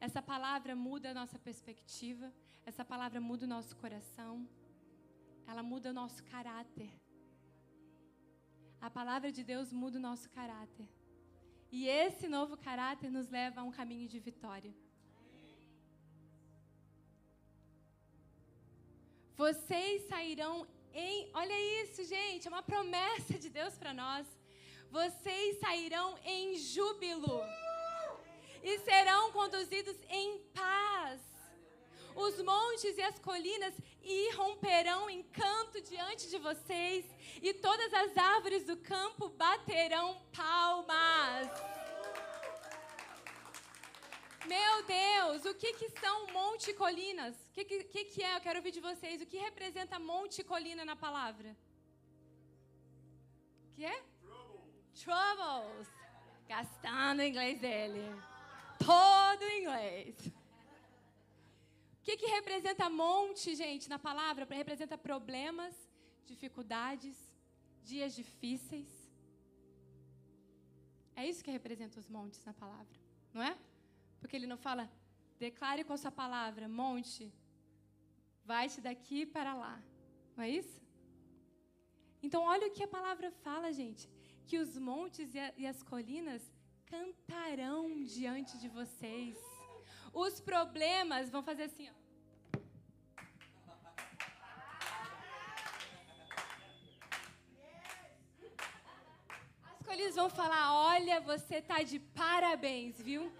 Essa 0.00 0.20
palavra 0.20 0.76
muda 0.76 1.10
a 1.10 1.14
nossa 1.14 1.38
perspectiva. 1.38 2.32
Essa 2.66 2.84
palavra 2.84 3.20
muda 3.20 3.44
o 3.46 3.48
nosso 3.48 3.74
coração. 3.76 4.46
Ela 5.46 5.62
muda 5.62 5.90
o 5.90 5.94
nosso 5.94 6.22
caráter. 6.24 6.90
A 8.80 8.90
palavra 8.90 9.32
de 9.32 9.42
Deus 9.42 9.72
muda 9.72 9.98
o 9.98 10.06
nosso 10.08 10.28
caráter. 10.28 10.88
E 11.76 11.88
esse 11.88 12.26
novo 12.28 12.56
caráter 12.56 13.10
nos 13.10 13.28
leva 13.36 13.60
a 13.60 13.64
um 13.68 13.72
caminho 13.78 14.06
de 14.12 14.20
vitória. 14.20 14.72
Vocês 19.34 20.06
sairão 20.06 20.54
em. 20.92 21.28
Olha 21.34 21.58
isso, 21.82 22.04
gente, 22.04 22.46
é 22.46 22.50
uma 22.52 22.62
promessa 22.62 23.34
de 23.36 23.50
Deus 23.58 23.74
para 23.76 23.92
nós. 23.92 24.24
Vocês 24.98 25.58
sairão 25.58 26.16
em 26.24 26.56
júbilo 26.56 27.40
e 28.62 28.78
serão 28.88 29.32
conduzidos 29.32 29.96
em 30.08 30.38
paz. 30.60 31.33
Os 32.14 32.40
montes 32.42 32.96
e 32.96 33.02
as 33.02 33.18
colinas 33.18 33.74
irromperão 34.02 35.10
em 35.10 35.22
canto 35.24 35.80
diante 35.80 36.30
de 36.30 36.38
vocês, 36.38 37.04
e 37.42 37.52
todas 37.54 37.92
as 37.92 38.16
árvores 38.16 38.64
do 38.64 38.76
campo 38.76 39.28
baterão 39.30 40.22
palmas. 40.32 41.48
Meu 44.46 44.82
Deus, 44.84 45.44
o 45.46 45.54
que, 45.54 45.72
que 45.72 45.88
são 45.98 46.26
monte 46.28 46.70
e 46.70 46.74
colinas? 46.74 47.34
O 47.34 47.52
que, 47.54 47.64
que, 47.64 48.04
que 48.04 48.22
é? 48.22 48.36
Eu 48.36 48.40
quero 48.40 48.58
ouvir 48.58 48.72
de 48.72 48.80
vocês. 48.80 49.20
O 49.22 49.26
que 49.26 49.38
representa 49.38 49.98
monte 49.98 50.40
e 50.40 50.44
colina 50.44 50.84
na 50.84 50.94
palavra? 50.94 51.56
O 53.72 53.74
que 53.74 53.84
é? 53.84 54.02
Troubles. 55.02 55.88
Gastando 56.46 57.22
inglês 57.22 57.58
dele. 57.58 58.04
Todo 58.78 59.42
inglês. 59.44 60.14
O 62.04 62.06
que, 62.06 62.18
que 62.18 62.26
representa 62.26 62.90
monte, 62.90 63.54
gente, 63.56 63.88
na 63.88 63.98
palavra? 63.98 64.46
Representa 64.50 64.96
problemas, 64.98 65.74
dificuldades, 66.26 67.16
dias 67.82 68.14
difíceis. 68.14 68.90
É 71.16 71.26
isso 71.26 71.42
que 71.42 71.50
representa 71.50 71.98
os 71.98 72.06
montes 72.06 72.44
na 72.44 72.52
palavra, 72.52 72.98
não 73.32 73.42
é? 73.42 73.56
Porque 74.20 74.36
ele 74.36 74.46
não 74.46 74.58
fala, 74.58 74.84
declare 75.38 75.82
com 75.82 75.94
a 75.94 75.96
sua 75.96 76.10
palavra, 76.10 76.68
monte, 76.68 77.32
vai-te 78.44 78.82
daqui 78.82 79.24
para 79.24 79.54
lá. 79.54 79.82
Não 80.36 80.44
é 80.44 80.50
isso? 80.50 80.82
Então, 82.22 82.42
olha 82.42 82.66
o 82.66 82.70
que 82.70 82.82
a 82.82 82.94
palavra 82.98 83.30
fala, 83.46 83.72
gente: 83.72 84.10
que 84.46 84.58
os 84.58 84.76
montes 84.76 85.34
e, 85.34 85.38
a, 85.38 85.54
e 85.56 85.66
as 85.66 85.82
colinas 85.82 86.42
cantarão 86.84 88.04
diante 88.04 88.58
de 88.58 88.68
vocês. 88.68 89.53
Os 90.14 90.40
problemas 90.40 91.28
vão 91.28 91.42
fazer 91.42 91.64
assim, 91.64 91.90
ó. 91.90 92.04
Colinas 99.84 100.14
vão 100.14 100.30
falar: 100.30 100.72
olha, 100.72 101.20
você 101.20 101.60
tá 101.60 101.82
de 101.82 101.98
parabéns, 101.98 103.00
viu? 103.00 103.32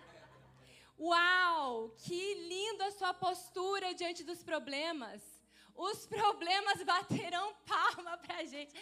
Uau, 0.99 1.91
que 2.05 2.35
lindo 2.35 2.83
a 2.83 2.91
sua 2.91 3.15
postura 3.15 3.95
diante 3.95 4.25
dos 4.25 4.43
problemas. 4.43 5.23
Os 5.77 6.07
problemas 6.07 6.83
baterão 6.83 7.55
palma 7.67 8.19
para 8.19 8.39
a 8.39 8.45
gente. 8.45 8.75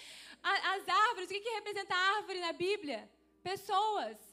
As 0.42 0.88
árvores, 0.88 1.28
o 1.28 1.32
que, 1.32 1.40
que 1.40 1.50
representa 1.50 1.94
a 1.94 2.16
árvore 2.16 2.40
na 2.40 2.52
Bíblia? 2.52 3.10
Pessoas. 3.42 4.31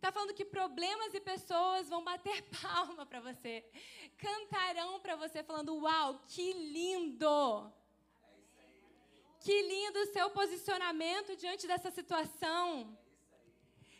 Está 0.00 0.10
falando 0.10 0.32
que 0.32 0.46
problemas 0.46 1.12
e 1.12 1.20
pessoas 1.20 1.90
vão 1.90 2.02
bater 2.02 2.42
palma 2.62 3.04
para 3.04 3.20
você, 3.20 3.62
cantarão 4.16 4.98
para 4.98 5.14
você, 5.14 5.42
falando: 5.42 5.74
Uau, 5.76 6.22
que 6.26 6.54
lindo! 6.54 7.70
Que 9.40 9.60
lindo 9.60 9.98
o 10.00 10.06
seu 10.06 10.30
posicionamento 10.30 11.36
diante 11.36 11.66
dessa 11.66 11.90
situação. 11.90 12.98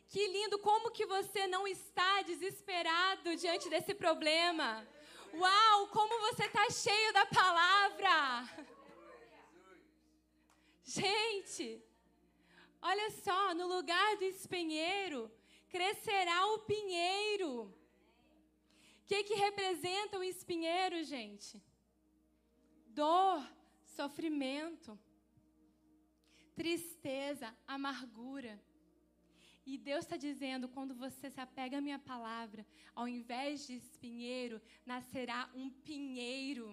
Que 0.09 0.27
lindo 0.27 0.59
como 0.59 0.91
que 0.91 1.05
você 1.05 1.47
não 1.47 1.69
está 1.69 2.23
desesperado 2.23 3.37
diante 3.37 3.69
desse 3.69 3.95
problema. 3.95 4.87
Uau, 5.35 5.87
como 5.89 6.19
você 6.21 6.45
está 6.47 6.69
cheio 6.71 7.13
da 7.13 7.27
palavra. 7.27 8.17
Gente, 10.83 11.83
olha 12.81 13.11
só, 13.11 13.55
no 13.55 13.67
lugar 13.67 14.17
do 14.17 14.25
espinheiro, 14.25 15.31
crescerá 15.75 16.39
o 16.55 16.59
pinheiro. 16.61 17.53
O 17.63 19.07
que, 19.07 19.25
que 19.25 19.35
representa 19.35 20.19
o 20.19 20.25
espinheiro, 20.25 21.03
gente? 21.05 21.63
Dor, 23.01 23.41
sofrimento, 23.99 24.99
tristeza, 26.55 27.49
amargura. 27.67 28.55
E 29.71 29.77
Deus 29.79 30.05
está 30.05 30.17
dizendo: 30.17 30.69
quando 30.69 30.95
você 30.95 31.31
se 31.31 31.41
apega 31.41 31.79
à 31.79 31.81
minha 31.87 31.99
palavra, 31.99 32.67
ao 32.95 33.07
invés 33.09 33.67
de 33.67 33.75
espinheiro, 33.75 34.61
nascerá 34.85 35.51
um 35.55 35.71
pinheiro. 35.71 36.67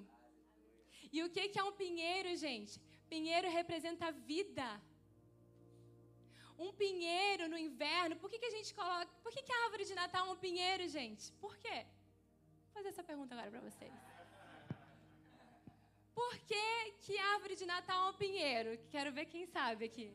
E 1.11 1.23
o 1.23 1.29
que, 1.29 1.49
que 1.49 1.59
é 1.59 1.63
um 1.63 1.77
pinheiro, 1.83 2.35
gente? 2.35 2.79
Pinheiro 3.09 3.49
representa 3.49 4.11
vida 4.11 4.67
um 6.65 6.71
pinheiro 6.73 7.47
no 7.47 7.57
inverno, 7.57 8.15
por 8.21 8.29
que, 8.29 8.39
que 8.39 8.49
a 8.51 8.55
gente 8.57 8.73
coloca. 8.73 9.11
Por 9.23 9.31
que, 9.31 9.43
que 9.43 9.53
a 9.53 9.63
árvore 9.65 9.85
de 9.85 9.95
Natal 10.01 10.27
é 10.27 10.31
um 10.31 10.41
pinheiro, 10.45 10.87
gente? 10.87 11.31
Por 11.43 11.55
quê? 11.57 11.77
Vou 12.65 12.73
fazer 12.77 12.89
essa 12.89 13.03
pergunta 13.03 13.33
agora 13.35 13.51
para 13.51 13.61
vocês. 13.69 13.93
Por 16.19 16.33
que, 16.49 16.91
que 17.03 17.17
a 17.17 17.33
árvore 17.35 17.55
de 17.55 17.65
Natal 17.65 18.07
é 18.07 18.09
um 18.09 18.17
pinheiro? 18.25 18.69
Quero 18.89 19.11
ver 19.11 19.25
quem 19.25 19.45
sabe 19.45 19.85
aqui. 19.85 20.07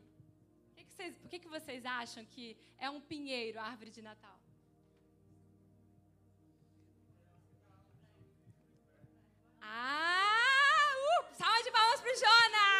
Que, 0.75 0.83
que, 0.83 0.91
vocês, 0.91 1.15
por 1.17 1.29
que, 1.29 1.39
que 1.39 1.47
vocês 1.47 1.85
acham 1.85 2.25
que 2.25 2.57
é 2.77 2.89
um 2.89 2.99
pinheiro 2.99 3.57
a 3.59 3.63
árvore 3.63 3.89
de 3.89 4.01
Natal? 4.01 4.37
Ah! 9.61 10.89
Uh, 11.05 11.35
salva 11.37 11.63
de 11.63 11.71
palmas 11.71 12.01
para 12.01 12.13
o 12.13 12.17
Jonas! 12.25 12.72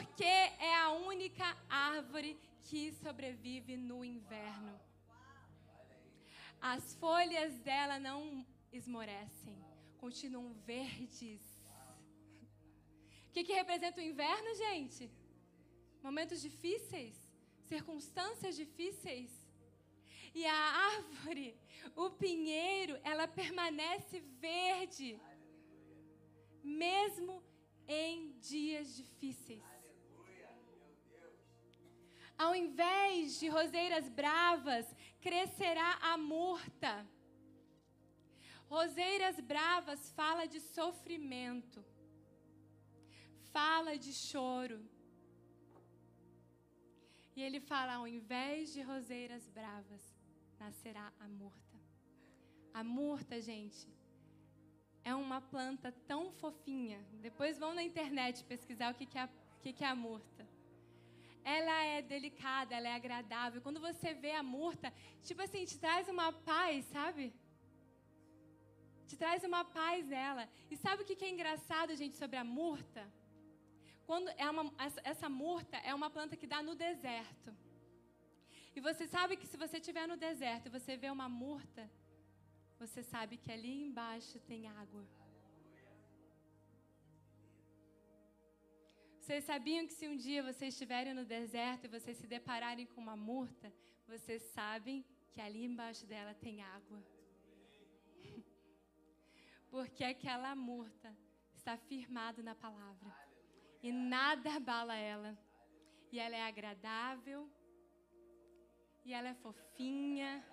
Porque 0.00 0.24
é 0.24 0.74
a 0.76 0.92
única 0.92 1.46
árvore 1.68 2.30
que 2.64 2.90
sobrevive 3.02 3.76
no 3.76 4.02
inverno. 4.02 4.74
As 6.58 6.94
folhas 6.94 7.58
dela 7.58 7.98
não 7.98 8.46
esmorecem, 8.72 9.56
continuam 9.98 10.54
verdes. 10.72 11.42
O 13.28 13.32
que, 13.32 13.44
que 13.44 13.52
representa 13.52 14.00
o 14.00 14.08
inverno, 14.12 14.54
gente? 14.54 15.10
Momentos 16.02 16.40
difíceis, 16.40 17.16
circunstâncias 17.72 18.56
difíceis. 18.56 19.30
E 20.34 20.46
a 20.46 20.60
árvore, 20.94 21.54
o 21.94 22.08
pinheiro, 22.08 22.98
ela 23.04 23.28
permanece 23.28 24.20
verde, 24.48 25.20
mesmo 26.64 27.42
em 27.86 28.32
dias 28.38 28.96
difíceis. 28.96 29.79
Ao 32.44 32.52
invés 32.56 33.38
de 33.38 33.48
roseiras 33.48 34.08
bravas, 34.08 34.86
crescerá 35.20 35.90
a 36.10 36.16
murta. 36.16 37.06
Roseiras 38.74 39.38
bravas 39.40 40.10
fala 40.12 40.46
de 40.46 40.58
sofrimento, 40.58 41.84
fala 43.52 43.98
de 44.04 44.12
choro. 44.14 44.78
E 47.36 47.42
ele 47.42 47.60
fala: 47.60 47.96
ao 47.96 48.06
invés 48.08 48.72
de 48.72 48.80
roseiras 48.80 49.46
bravas, 49.58 50.02
nascerá 50.58 51.12
a 51.20 51.28
murta. 51.28 51.78
A 52.72 52.82
murta, 52.82 53.38
gente, 53.50 53.86
é 55.04 55.14
uma 55.14 55.42
planta 55.42 55.92
tão 56.06 56.32
fofinha. 56.32 57.04
Depois 57.20 57.58
vão 57.58 57.74
na 57.74 57.82
internet 57.82 58.42
pesquisar 58.44 58.92
o 58.92 58.94
que, 58.94 59.18
é, 59.18 59.20
a, 59.20 59.28
o 59.56 59.60
que 59.60 59.84
é 59.84 59.88
a 59.88 59.94
murta. 59.94 60.48
Ela 61.44 61.82
é 61.84 62.02
delicada, 62.02 62.74
ela 62.74 62.88
é 62.88 62.94
agradável. 62.94 63.62
Quando 63.62 63.80
você 63.80 64.14
vê 64.14 64.32
a 64.32 64.42
murta, 64.42 64.92
tipo 65.22 65.40
assim, 65.42 65.64
te 65.64 65.78
traz 65.78 66.08
uma 66.08 66.32
paz, 66.32 66.84
sabe? 66.86 67.32
Te 69.06 69.16
traz 69.16 69.42
uma 69.42 69.64
paz 69.64 70.06
nela. 70.06 70.48
E 70.70 70.76
sabe 70.76 71.02
o 71.02 71.06
que, 71.06 71.24
é 71.24 71.30
engraçado, 71.30 71.96
gente, 71.96 72.16
sobre 72.16 72.36
a 72.36 72.44
murta? 72.44 73.02
Quando 74.06 74.28
é 74.30 74.48
uma, 74.50 74.72
essa 75.04 75.28
murta 75.28 75.76
é 75.78 75.94
uma 75.94 76.10
planta 76.10 76.36
que 76.36 76.46
dá 76.46 76.62
no 76.62 76.74
deserto. 76.74 77.54
E 78.74 78.80
você 78.80 79.06
sabe 79.06 79.36
que 79.36 79.46
se 79.46 79.56
você 79.56 79.78
estiver 79.78 80.06
no 80.06 80.16
deserto 80.16 80.66
e 80.66 80.70
você 80.70 80.96
vê 80.96 81.10
uma 81.10 81.28
murta, 81.28 81.90
você 82.78 83.02
sabe 83.02 83.36
que 83.36 83.50
ali 83.50 83.82
embaixo 83.82 84.38
tem 84.40 84.68
água. 84.68 85.04
Vocês 89.30 89.44
sabiam 89.44 89.86
que 89.86 89.92
se 89.92 90.08
um 90.08 90.16
dia 90.16 90.42
vocês 90.42 90.74
estiverem 90.74 91.14
no 91.14 91.24
deserto 91.24 91.84
e 91.84 91.88
vocês 91.88 92.16
se 92.16 92.26
depararem 92.26 92.84
com 92.84 93.00
uma 93.00 93.14
murta, 93.16 93.72
vocês 94.08 94.42
sabem 94.42 95.04
que 95.30 95.40
ali 95.40 95.64
embaixo 95.64 96.04
dela 96.04 96.34
tem 96.34 96.60
água. 96.62 97.00
Porque 99.70 100.02
aquela 100.02 100.56
murta 100.56 101.16
está 101.54 101.76
firmada 101.76 102.42
na 102.42 102.56
palavra. 102.56 103.08
E 103.80 103.92
nada 103.92 104.56
abala 104.56 104.96
ela. 104.96 105.38
E 106.10 106.18
ela 106.18 106.34
é 106.34 106.42
agradável. 106.42 107.48
E 109.04 109.12
ela 109.12 109.28
é 109.28 109.34
fofinha 109.34 110.44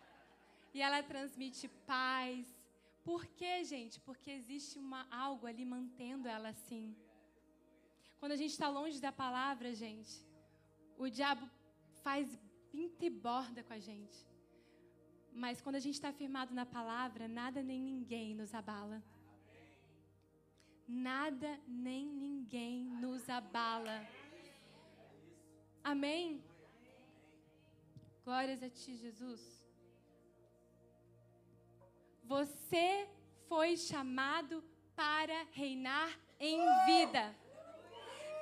e 0.72 0.84
ela 0.84 1.02
transmite 1.02 1.68
paz. 1.68 2.56
Por 3.04 3.26
quê, 3.26 3.64
gente? 3.64 4.00
Porque 4.02 4.30
existe 4.30 4.78
uma, 4.78 5.08
algo 5.10 5.48
ali 5.48 5.66
mantendo 5.66 6.28
ela 6.28 6.50
assim. 6.50 6.96
Quando 8.20 8.32
a 8.32 8.36
gente 8.36 8.52
está 8.52 8.70
longe 8.70 9.00
da 9.00 9.12
palavra, 9.12 9.74
gente, 9.74 10.14
o 10.98 11.10
diabo 11.10 11.48
faz 12.04 12.40
pinta 12.72 13.06
e 13.06 13.10
borda 13.10 13.64
com 13.64 13.74
a 13.74 13.80
gente. 13.80 14.18
Mas 15.32 15.62
quando 15.62 15.76
a 15.76 15.80
gente 15.80 15.96
está 15.96 16.12
firmado 16.12 16.54
na 16.54 16.66
palavra, 16.66 17.28
nada 17.28 17.62
nem 17.62 17.80
ninguém 17.80 18.34
nos 18.34 18.54
abala. 18.54 19.04
Nada 20.88 21.60
nem 21.68 22.08
ninguém 22.08 22.86
nos 22.86 23.30
abala. 23.30 23.98
Amém? 25.84 26.44
Glórias 28.26 28.64
a 28.64 28.70
Ti, 28.70 28.96
Jesus. 28.98 29.42
Você 32.24 33.08
foi 33.48 33.78
chamado 33.78 34.64
para 34.96 35.44
reinar 35.52 36.10
em 36.40 36.58
vida. 36.86 37.36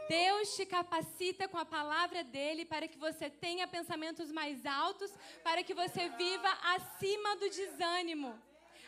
Deus 0.08 0.56
te 0.56 0.66
capacita 0.66 1.47
com 1.47 1.58
a 1.58 1.66
palavra 1.66 2.24
dele 2.24 2.64
para 2.66 2.88
que 2.88 2.97
você 2.97 3.30
tenha 3.30 3.68
pensamentos 3.68 4.32
mais 4.32 4.66
altos, 4.66 5.12
para 5.43 5.64
que 5.64 5.74
você 5.74 6.10
viva 6.10 6.51
acima 6.76 7.36
do 7.38 7.49
desânimo, 7.49 8.39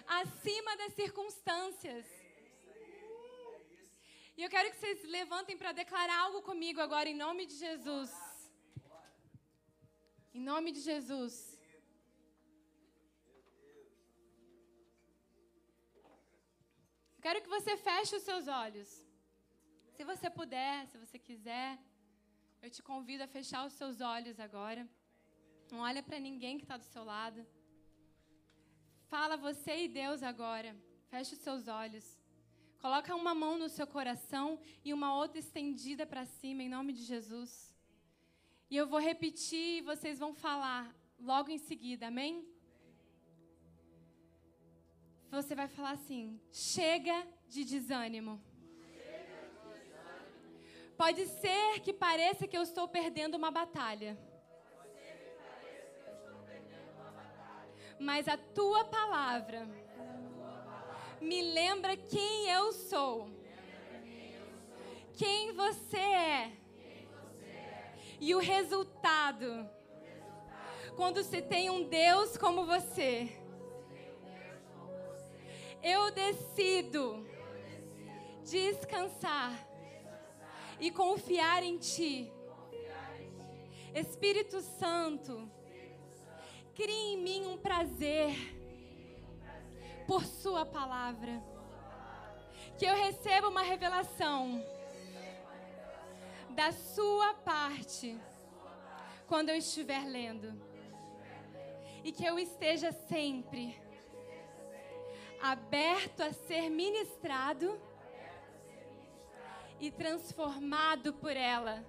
acima 0.07 0.77
das 0.77 0.93
circunstâncias. 0.93 2.05
E 4.37 4.43
eu 4.43 4.49
quero 4.49 4.69
que 4.71 4.77
vocês 4.77 5.03
levantem 5.03 5.57
para 5.57 5.71
declarar 5.71 6.19
algo 6.19 6.41
comigo 6.43 6.79
agora, 6.79 7.09
em 7.09 7.15
nome 7.15 7.45
de 7.47 7.55
Jesus. 7.55 8.11
Em 10.31 10.39
nome 10.39 10.71
de 10.71 10.81
Jesus. 10.81 11.57
Quero 17.19 17.41
que 17.41 17.49
você 17.49 17.75
feche 17.75 18.15
os 18.15 18.23
seus 18.23 18.47
olhos. 18.47 19.06
Se 19.97 20.03
você 20.03 20.29
puder, 20.29 20.85
se 20.89 20.97
você 21.03 21.17
quiser, 21.17 21.69
eu 22.61 22.69
te 22.69 22.81
convido 22.89 23.23
a 23.23 23.33
fechar 23.35 23.65
os 23.65 23.73
seus 23.73 23.99
olhos 23.99 24.39
agora. 24.39 24.87
Não 25.71 25.79
olha 25.79 26.03
para 26.03 26.19
ninguém 26.19 26.57
que 26.59 26.65
está 26.65 26.77
do 26.77 26.83
seu 26.83 27.03
lado. 27.03 27.43
Fala 29.13 29.35
você 29.35 29.85
e 29.85 29.87
Deus 29.87 30.21
agora. 30.21 30.71
Feche 31.09 31.33
os 31.33 31.39
seus 31.39 31.67
olhos. 31.67 32.05
Coloca 32.79 33.15
uma 33.15 33.33
mão 33.33 33.57
no 33.57 33.69
seu 33.69 33.87
coração 33.87 34.59
e 34.85 34.93
uma 34.93 35.15
outra 35.15 35.39
estendida 35.39 36.05
para 36.05 36.25
cima, 36.25 36.61
em 36.61 36.69
nome 36.69 36.93
de 36.93 37.03
Jesus. 37.03 37.51
E 38.69 38.77
eu 38.77 38.85
vou 38.85 38.99
repetir 38.99 39.79
e 39.79 39.81
vocês 39.81 40.19
vão 40.19 40.31
falar 40.31 40.95
logo 41.19 41.49
em 41.49 41.57
seguida, 41.57 42.05
amém? 42.07 42.45
você 45.31 45.55
vai 45.55 45.67
falar 45.67 45.91
assim: 45.91 46.39
chega 46.51 47.17
de 47.47 47.63
desânimo. 47.63 48.41
Pode 50.97 51.25
ser 51.27 51.79
que 51.81 51.93
pareça 51.93 52.47
que 52.47 52.57
eu 52.57 52.63
estou 52.63 52.87
perdendo 52.87 53.35
uma 53.35 53.51
batalha. 53.51 54.17
Mas 57.99 58.27
a 58.27 58.37
tua 58.37 58.85
palavra 58.85 59.67
me 61.21 61.41
lembra 61.41 61.95
quem 61.95 62.49
eu 62.49 62.71
sou. 62.71 63.29
Quem 65.15 65.53
você 65.53 65.97
é. 65.97 66.51
E 68.19 68.33
o 68.33 68.39
resultado. 68.39 69.69
Quando 70.95 71.23
se 71.23 71.41
tem 71.41 71.69
um 71.69 71.87
Deus 71.87 72.37
como 72.37 72.65
você 72.65 73.37
eu 75.83 76.11
decido 76.11 77.25
descansar 78.43 79.53
e 80.79 80.91
confiar 80.91 81.63
em 81.63 81.77
Ti. 81.77 82.31
Espírito 83.93 84.61
Santo, 84.61 85.49
crie 86.75 87.13
em 87.13 87.17
mim 87.17 87.45
um 87.47 87.57
prazer 87.57 88.35
por 90.05 90.23
Sua 90.23 90.65
palavra. 90.65 91.43
Que 92.77 92.85
eu 92.85 92.95
receba 92.95 93.47
uma 93.47 93.63
revelação 93.63 94.63
da 96.51 96.71
Sua 96.71 97.33
parte 97.33 98.19
quando 99.27 99.49
eu 99.49 99.55
estiver 99.55 100.05
lendo. 100.05 100.53
E 102.03 102.11
que 102.11 102.23
eu 102.23 102.37
esteja 102.39 102.91
sempre 102.91 103.75
aberto 105.41 106.21
a 106.21 106.31
ser 106.31 106.69
ministrado 106.69 107.79
e 109.79 109.91
transformado 109.91 111.13
por 111.13 111.35
ela. 111.35 111.85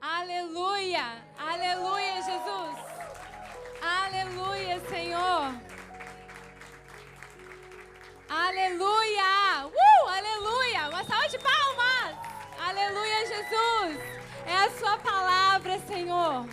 Aleluia! 0.00 1.24
Aleluia, 1.38 2.22
Jesus! 2.22 2.78
Aleluia, 3.80 4.80
Senhor! 4.88 5.54
Aleluia! 8.28 9.66
Uh! 9.66 10.08
Aleluia! 10.08 10.88
Uma 10.90 11.04
salva 11.04 11.28
de 11.28 11.38
palmas! 11.38 12.18
Aleluia, 12.58 13.26
Jesus! 13.26 14.14
É 14.46 14.56
a 14.56 14.70
Sua 14.78 14.98
palavra, 14.98 15.78
Senhor. 15.80 16.46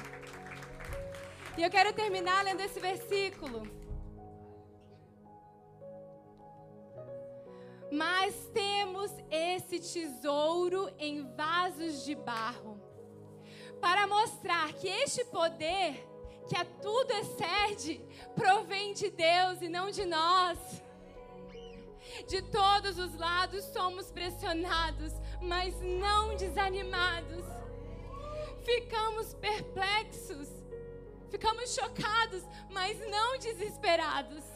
E 1.58 1.64
eu 1.64 1.70
quero 1.70 1.92
terminar 1.92 2.44
lendo 2.46 2.62
esse 2.62 2.80
versículo. 2.80 3.81
Mas 7.92 8.34
temos 8.54 9.12
esse 9.30 9.78
tesouro 9.80 10.90
em 10.98 11.36
vasos 11.36 12.06
de 12.06 12.16
barro, 12.16 12.80
para 13.82 14.08
mostrar 14.08 14.72
que 14.74 14.88
este 14.88 15.26
poder, 15.26 16.08
que 16.48 16.56
a 16.56 16.64
tudo 16.64 17.12
excede, 17.12 18.02
provém 18.34 18.94
de 18.94 19.10
Deus 19.10 19.62
e 19.62 19.68
não 19.68 19.92
de 19.92 20.06
nós. 20.06 20.58
De 22.28 22.42
todos 22.44 22.98
os 22.98 23.14
lados 23.16 23.64
somos 23.66 24.10
pressionados, 24.10 25.12
mas 25.42 25.74
não 25.82 26.36
desanimados. 26.36 27.44
Ficamos 28.64 29.34
perplexos, 29.34 30.48
ficamos 31.30 31.74
chocados, 31.74 32.44
mas 32.70 32.98
não 33.10 33.38
desesperados 33.38 34.51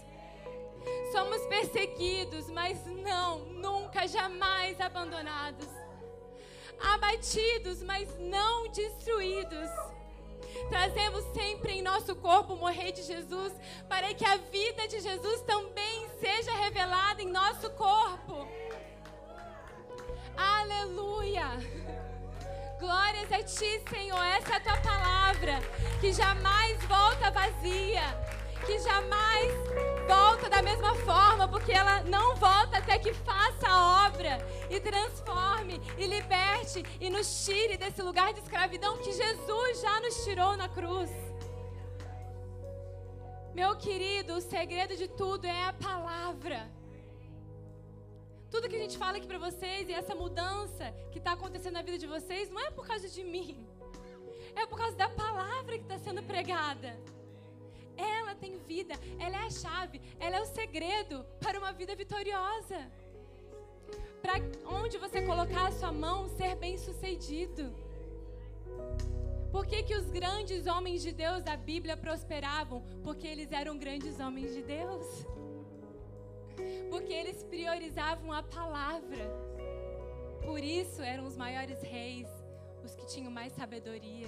perseguidos, 1.76 2.50
mas 2.50 2.78
não, 2.86 3.40
nunca, 3.40 4.08
jamais 4.08 4.80
abandonados. 4.80 5.68
Abatidos, 6.80 7.84
mas 7.84 8.08
não 8.18 8.70
destruídos. 8.70 9.70
Trazemos 10.70 11.24
sempre 11.34 11.74
em 11.74 11.82
nosso 11.82 12.16
corpo 12.16 12.54
o 12.54 12.58
morrer 12.58 12.94
de 12.94 13.04
Jesus, 13.04 13.54
para 13.90 14.14
que 14.14 14.24
a 14.24 14.38
vida 14.38 14.88
de 14.88 15.02
Jesus 15.02 15.42
também 15.42 16.08
seja 16.22 16.54
revelada 16.54 17.22
em 17.22 17.30
nosso 17.30 17.70
corpo. 17.72 18.48
Aleluia! 20.38 21.46
Glórias 22.80 23.32
a 23.34 23.44
Ti, 23.44 23.82
Senhor. 23.90 24.24
Essa 24.24 24.54
é 24.54 24.56
a 24.56 24.60
Tua 24.62 24.78
palavra, 24.78 25.60
que 26.00 26.14
jamais 26.14 26.82
volta 26.86 27.32
vazia 27.32 28.36
que 28.66 28.80
jamais 28.80 29.54
volta 30.08 30.50
da 30.50 30.62
mesma 30.62 30.96
forma, 30.96 31.48
porque 31.48 31.72
ela 31.72 32.04
não 32.04 32.36
volta 32.36 32.80
até 32.80 32.98
que 32.98 33.14
faça 33.14 33.68
a 33.68 34.08
obra 34.08 34.40
e 34.70 34.80
transforme 34.80 35.80
e 35.98 36.08
liberte 36.08 36.84
e 37.00 37.10
nos 37.10 37.46
tire 37.46 37.78
desse 37.78 38.02
lugar 38.02 38.34
de 38.34 38.40
escravidão 38.40 38.98
que 38.98 39.12
Jesus 39.12 39.82
já 39.82 40.00
nos 40.00 40.24
tirou 40.24 40.58
na 40.58 40.68
cruz. 40.68 41.12
Meu 43.54 43.76
querido, 43.76 44.34
o 44.34 44.42
segredo 44.42 44.98
de 44.98 45.08
tudo 45.08 45.46
é 45.46 45.66
a 45.66 45.74
palavra. 45.74 46.68
Tudo 48.50 48.68
que 48.68 48.76
a 48.76 48.80
gente 48.80 48.98
fala 48.98 49.18
aqui 49.18 49.28
para 49.28 49.38
vocês 49.38 49.88
e 49.88 49.94
essa 49.94 50.16
mudança 50.16 50.92
que 51.12 51.20
está 51.20 51.34
acontecendo 51.34 51.74
na 51.74 51.84
vida 51.84 52.00
de 52.00 52.08
vocês 52.08 52.50
não 52.50 52.62
é 52.62 52.72
por 52.72 52.86
causa 52.86 53.08
de 53.08 53.24
mim, 53.24 53.68
é 54.56 54.66
por 54.66 54.78
causa 54.78 54.96
da 54.96 55.10
palavra 55.10 55.78
que 55.78 55.84
está 55.84 56.00
sendo 56.00 56.24
pregada. 56.24 56.98
Ela 57.98 58.36
tem 58.36 58.58
vida, 58.60 58.94
ela 59.20 59.38
é 59.44 59.46
a 59.46 59.50
chave, 59.50 60.02
ela 60.20 60.38
é 60.38 60.42
o 60.42 60.46
segredo 60.46 61.26
para 61.40 61.60
uma 61.60 61.72
vida 61.72 61.96
vitoriosa. 61.96 62.92
Para 64.22 64.34
onde 64.66 64.98
você 64.98 65.22
colocar 65.22 65.68
a 65.68 65.72
sua 65.72 65.92
mão, 65.92 66.28
ser 66.30 66.56
bem 66.56 66.78
sucedido. 66.78 67.74
Por 69.52 69.66
que, 69.66 69.84
que 69.84 69.96
os 69.96 70.10
grandes 70.10 70.68
homens 70.68 71.02
de 71.02 71.12
Deus 71.12 71.44
da 71.44 71.56
Bíblia 71.56 71.96
prosperavam? 71.96 72.84
Porque 73.04 73.26
eles 73.26 73.52
eram 73.52 73.78
grandes 73.78 74.20
homens 74.20 74.54
de 74.54 74.62
Deus. 74.62 75.26
Porque 76.90 77.14
eles 77.14 77.44
priorizavam 77.44 78.34
a 78.34 78.44
palavra. 78.44 79.24
Por 80.44 80.60
isso 80.60 81.02
eram 81.02 81.26
os 81.26 81.38
maiores 81.38 81.82
reis, 81.82 82.28
os 82.84 82.96
que 82.96 83.06
tinham 83.06 83.32
mais 83.32 83.54
sabedoria. 83.54 84.28